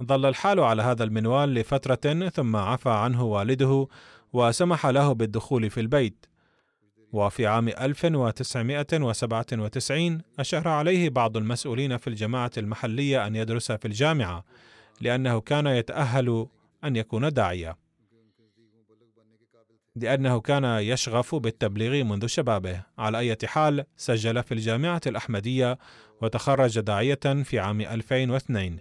[0.04, 3.88] ظل الحال على هذا المنوال لفترة ثم عفى عنه والده
[4.34, 6.26] وسمح له بالدخول في البيت.
[7.12, 14.43] وفي عام 1997 أشار عليه بعض المسؤولين في الجماعة المحلية أن يدرس في الجامعة
[15.02, 16.47] لأنه كان يتأهل
[16.84, 17.89] أن يكون داعية.
[19.96, 22.84] لأنه كان يشغف بالتبليغ منذ شبابه.
[22.98, 25.78] على أي حال سجل في الجامعة الأحمدية
[26.22, 28.78] وتخرج داعية في عام 2002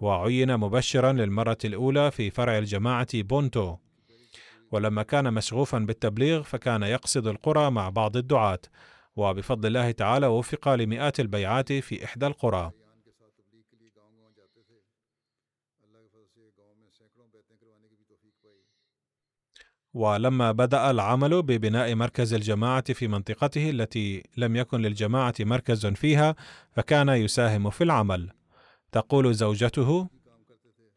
[0.00, 3.76] وعين مبشرا للمرة الأولى في فرع الجماعة بونتو.
[4.72, 8.60] ولما كان مشغوفا بالتبليغ فكان يقصد القرى مع بعض الدعاة
[9.16, 12.70] وبفضل الله تعالى وفق لمئات البيعات في إحدى القرى.
[19.98, 26.34] ولما بدأ العمل ببناء مركز الجماعة في منطقته التي لم يكن للجماعة مركز فيها
[26.72, 28.30] فكان يساهم في العمل.
[28.92, 30.08] تقول زوجته: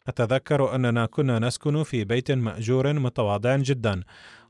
[0.07, 4.03] أتذكر أننا كنا نسكن في بيت مأجور متواضع جدا،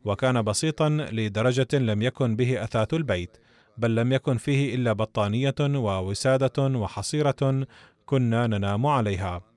[0.05, 3.37] وكان بسيطا لدرجة لم يكن به أثاث البيت،
[3.77, 7.67] بل لم يكن فيه إلا بطانية ووسادة وحصيرة
[8.05, 9.50] كنا ننام عليها.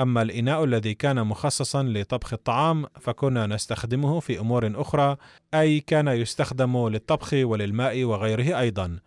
[0.00, 5.16] أما الإناء الذي كان مخصصا لطبخ الطعام فكنا نستخدمه في أمور أخرى
[5.54, 8.98] أي كان يستخدم للطبخ وللماء وغيره أيضا.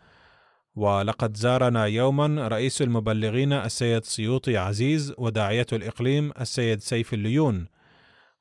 [0.76, 7.68] ولقد زارنا يوما رئيس المبلغين السيد سيوطي عزيز وداعية الإقليم السيد سيف الليون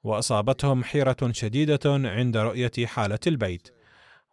[0.04, 3.68] وأصابتهم حيرة شديدة عند رؤية حالة البيت.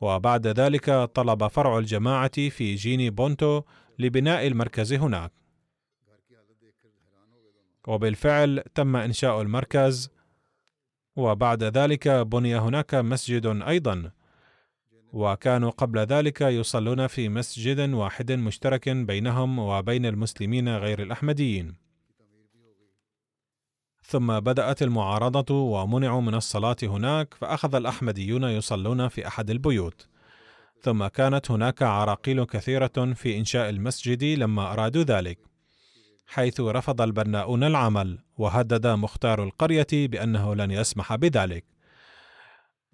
[0.02, 3.62] وبعد ذلك طلب فرع الجماعة في جيني بونتو
[4.00, 5.47] لبناء المركز هناك.
[7.88, 10.10] وبالفعل تم إنشاء المركز.
[11.16, 14.12] وبعد ذلك بني هناك مسجد أيضا.
[15.14, 21.76] وكانوا قبل ذلك يصلون في مسجد واحد مشترك بينهم وبين المسلمين غير الأحمديين.
[24.04, 30.08] ثم بدأت المعارضة ومنعوا من الصلاة هناك فأخذ الأحمديون يصلون في أحد البيوت.
[30.82, 35.47] ثم كانت هناك عراقيل كثيرة في إنشاء المسجد لما أرادوا ذلك.
[36.28, 41.64] حيث رفض البناؤون العمل وهدد مختار القرية بأنه لن يسمح بذلك.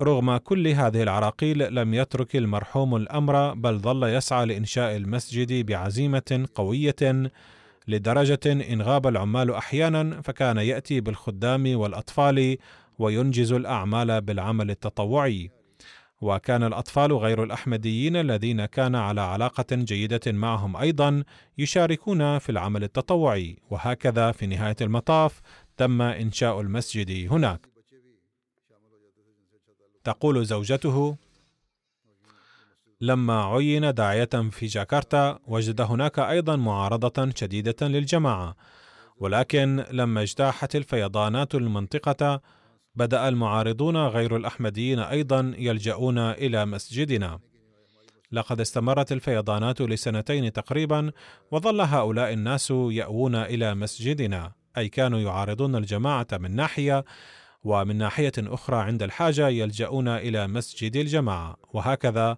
[0.02, 7.32] رغم كل هذه العراقيل لم يترك المرحوم الأمر بل ظل يسعى لإنشاء المسجد بعزيمة قوية
[7.88, 12.58] لدرجة إن غاب العمال أحيانا فكان يأتي بالخدام والأطفال
[13.00, 15.52] وينجز الأعمال بالعمل التطوعي.
[16.24, 21.24] وكان الأطفال غير الأحمديين الذين كان على علاقة جيدة معهم أيضا
[21.58, 23.58] يشاركون في العمل التطوعي.
[23.70, 25.42] وهكذا في نهاية المطاف
[25.78, 27.68] تم إنشاء المسجد هناك.
[30.04, 31.18] تقول زوجته
[33.02, 38.56] لما عين داعية في جاكرتا وجد هناك أيضا معارضة شديدة للجماعة
[39.18, 42.42] ولكن لما اجتاحت الفيضانات المنطقة
[42.96, 47.40] بدأ المعارضون غير الأحمديين أيضا يلجؤون إلى مسجدنا.
[48.32, 51.12] لقد استمرت الفيضانات لسنتين تقريبا
[51.52, 54.52] وظل هؤلاء الناس يأوون إلى مسجدنا.
[54.78, 57.06] أي كانوا يعارضون الجماعة من ناحية
[57.64, 61.58] ومن ناحية أخرى عند الحاجة يلجؤون إلى مسجد الجماعة.
[61.74, 62.38] وهكذا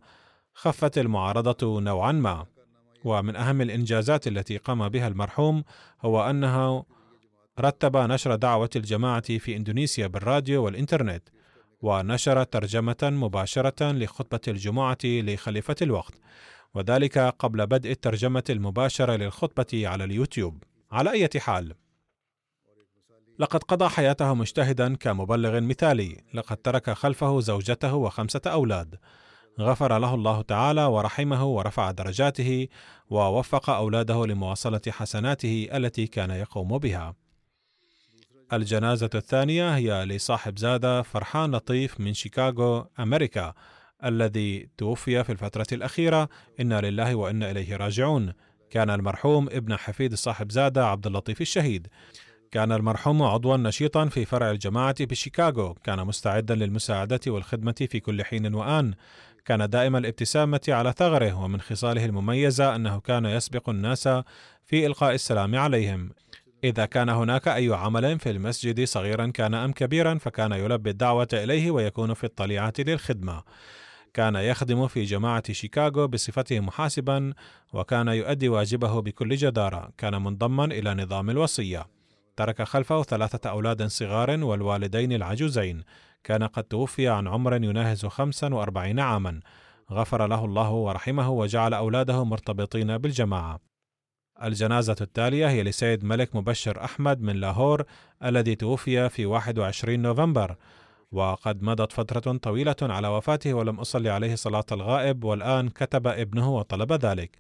[0.54, 2.46] خفت المعارضة نوعا ما.
[3.04, 5.64] ومن أهم الإنجازات التي قام بها المرحوم
[6.02, 6.86] هو أنه
[7.60, 11.30] رتب نشر دعوة الجماعة في إندونيسيا بالراديو والإنترنت
[11.82, 16.14] ونشر ترجمة مباشرة لخطبة الجمعة لخليفة الوقت
[16.74, 20.64] وذلك قبل بدء الترجمة المباشرة للخطبة على اليوتيوب.
[20.92, 21.74] على أي حال.
[23.40, 26.24] لقد قضى حياته مجتهدا كمبلغ مثالي.
[26.34, 28.96] لقد ترك خلفه زوجته وخمسة أولاد.
[29.60, 32.68] غفر له الله تعالى ورحمه ورفع درجاته
[33.10, 37.25] ووفق أولاده لمواصلة حسناته التي كان يقوم بها.
[38.54, 43.54] الجنازة الثانية هي لصاحب زادة فرحان لطيف من شيكاغو أمريكا
[44.06, 46.30] الذي توفي في الفترة الأخيرة.
[46.60, 48.34] إنا لله وإنا إليه راجعون.
[48.70, 51.88] كان المرحوم ابن حفيد صاحب زادة عبد اللطيف الشهيد.
[52.52, 55.74] كان المرحوم عضوا نشيطا في فرع الجماعة بشيكاغو.
[55.74, 58.94] كان مستعدا للمساعدة والخدمة في كل حين وآن.
[59.46, 64.10] كان دائم الابتسامة على ثغره ومن خصاله المميزة أنه كان يسبق الناس
[64.66, 66.12] في إلقاء السلام عليهم.
[66.66, 71.72] إذا كان هناك أي عمل في المسجد صغيرا كان أم كبيرا فكان يلبي الدعوة إليه
[71.72, 73.44] ويكون في الطليعة للخدمة.
[74.14, 77.34] كان يخدم في جماعة شيكاغو بصفته محاسبا
[77.74, 79.92] وكان يؤدي واجبه بكل جدارة.
[79.98, 81.86] كان منضما إلى نظام الوصية.
[82.36, 85.84] ترك خلفه ثلاثة أولاد صغار والوالدين العجوزين.
[86.24, 89.40] كان قد توفي عن عمر يناهز خمسا وأربعين عاما.
[89.92, 93.75] غفر له الله ورحمه وجعل أولاده مرتبطين بالجماعة.
[94.44, 97.84] الجنازة التالية هي لسيد ملك مبشر أحمد من لاهور
[98.24, 100.56] الذي توفي في 21 نوفمبر.
[101.12, 106.94] وقد مضت فترة طويلة على وفاته ولم أصلي عليه صلاة الغائب والآن كتب ابنه وطلب
[106.94, 107.38] ذلك.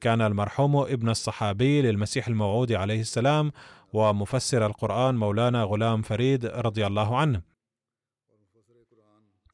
[0.00, 3.52] كان المرحوم ابن الصحابي للمسيح الموعود عليه السلام
[3.92, 7.42] ومفسر القرآن مولانا غلام فريد رضي الله عنه.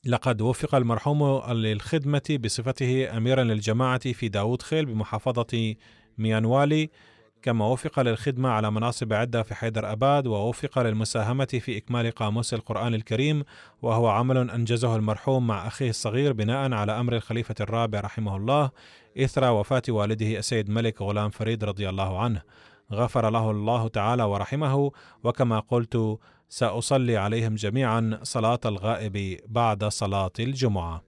[0.04, 5.74] لقد وفق المرحوم للخدمة بصفته أميرا للجماعة في داود خيل بمحافظة
[6.20, 6.90] ميانوالي
[7.42, 12.94] كما وفق للخدمة على مناصب عدة في حيدر أباد ووفق للمساهمة في إكمال قاموس القرآن
[12.94, 13.44] الكريم
[13.82, 18.70] وهو عمل أنجزه المرحوم مع أخيه الصغير بناء على أمر الخليفة الرابع رحمه الله
[19.18, 22.42] إثر وفاة والده السيد ملك غلام فريد رضي الله عنه.
[22.92, 24.92] غفر له الله تعالى ورحمه
[25.24, 31.07] وكما قلت سأصلي عليهم جميعا صلاة الغائب بعد صلاة الجمعة.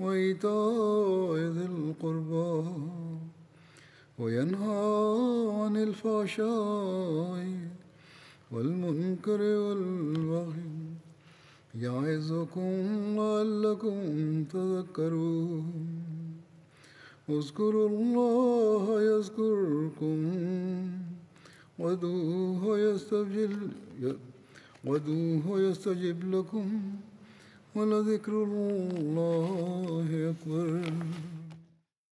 [0.00, 2.52] وإيتاء ذي القربى
[4.18, 4.82] وينهى
[5.60, 7.46] عن الفحشاء
[8.52, 10.72] والمنكر والبغي
[11.74, 12.72] يعظكم
[13.16, 13.98] لعلكم
[14.44, 15.66] تذكرون.
[17.28, 20.18] اذكروا الله يذكركم
[21.78, 23.52] وادعوه يستجب
[25.60, 26.68] يستجب لكم.
[27.74, 30.92] ولذكر الله أكبر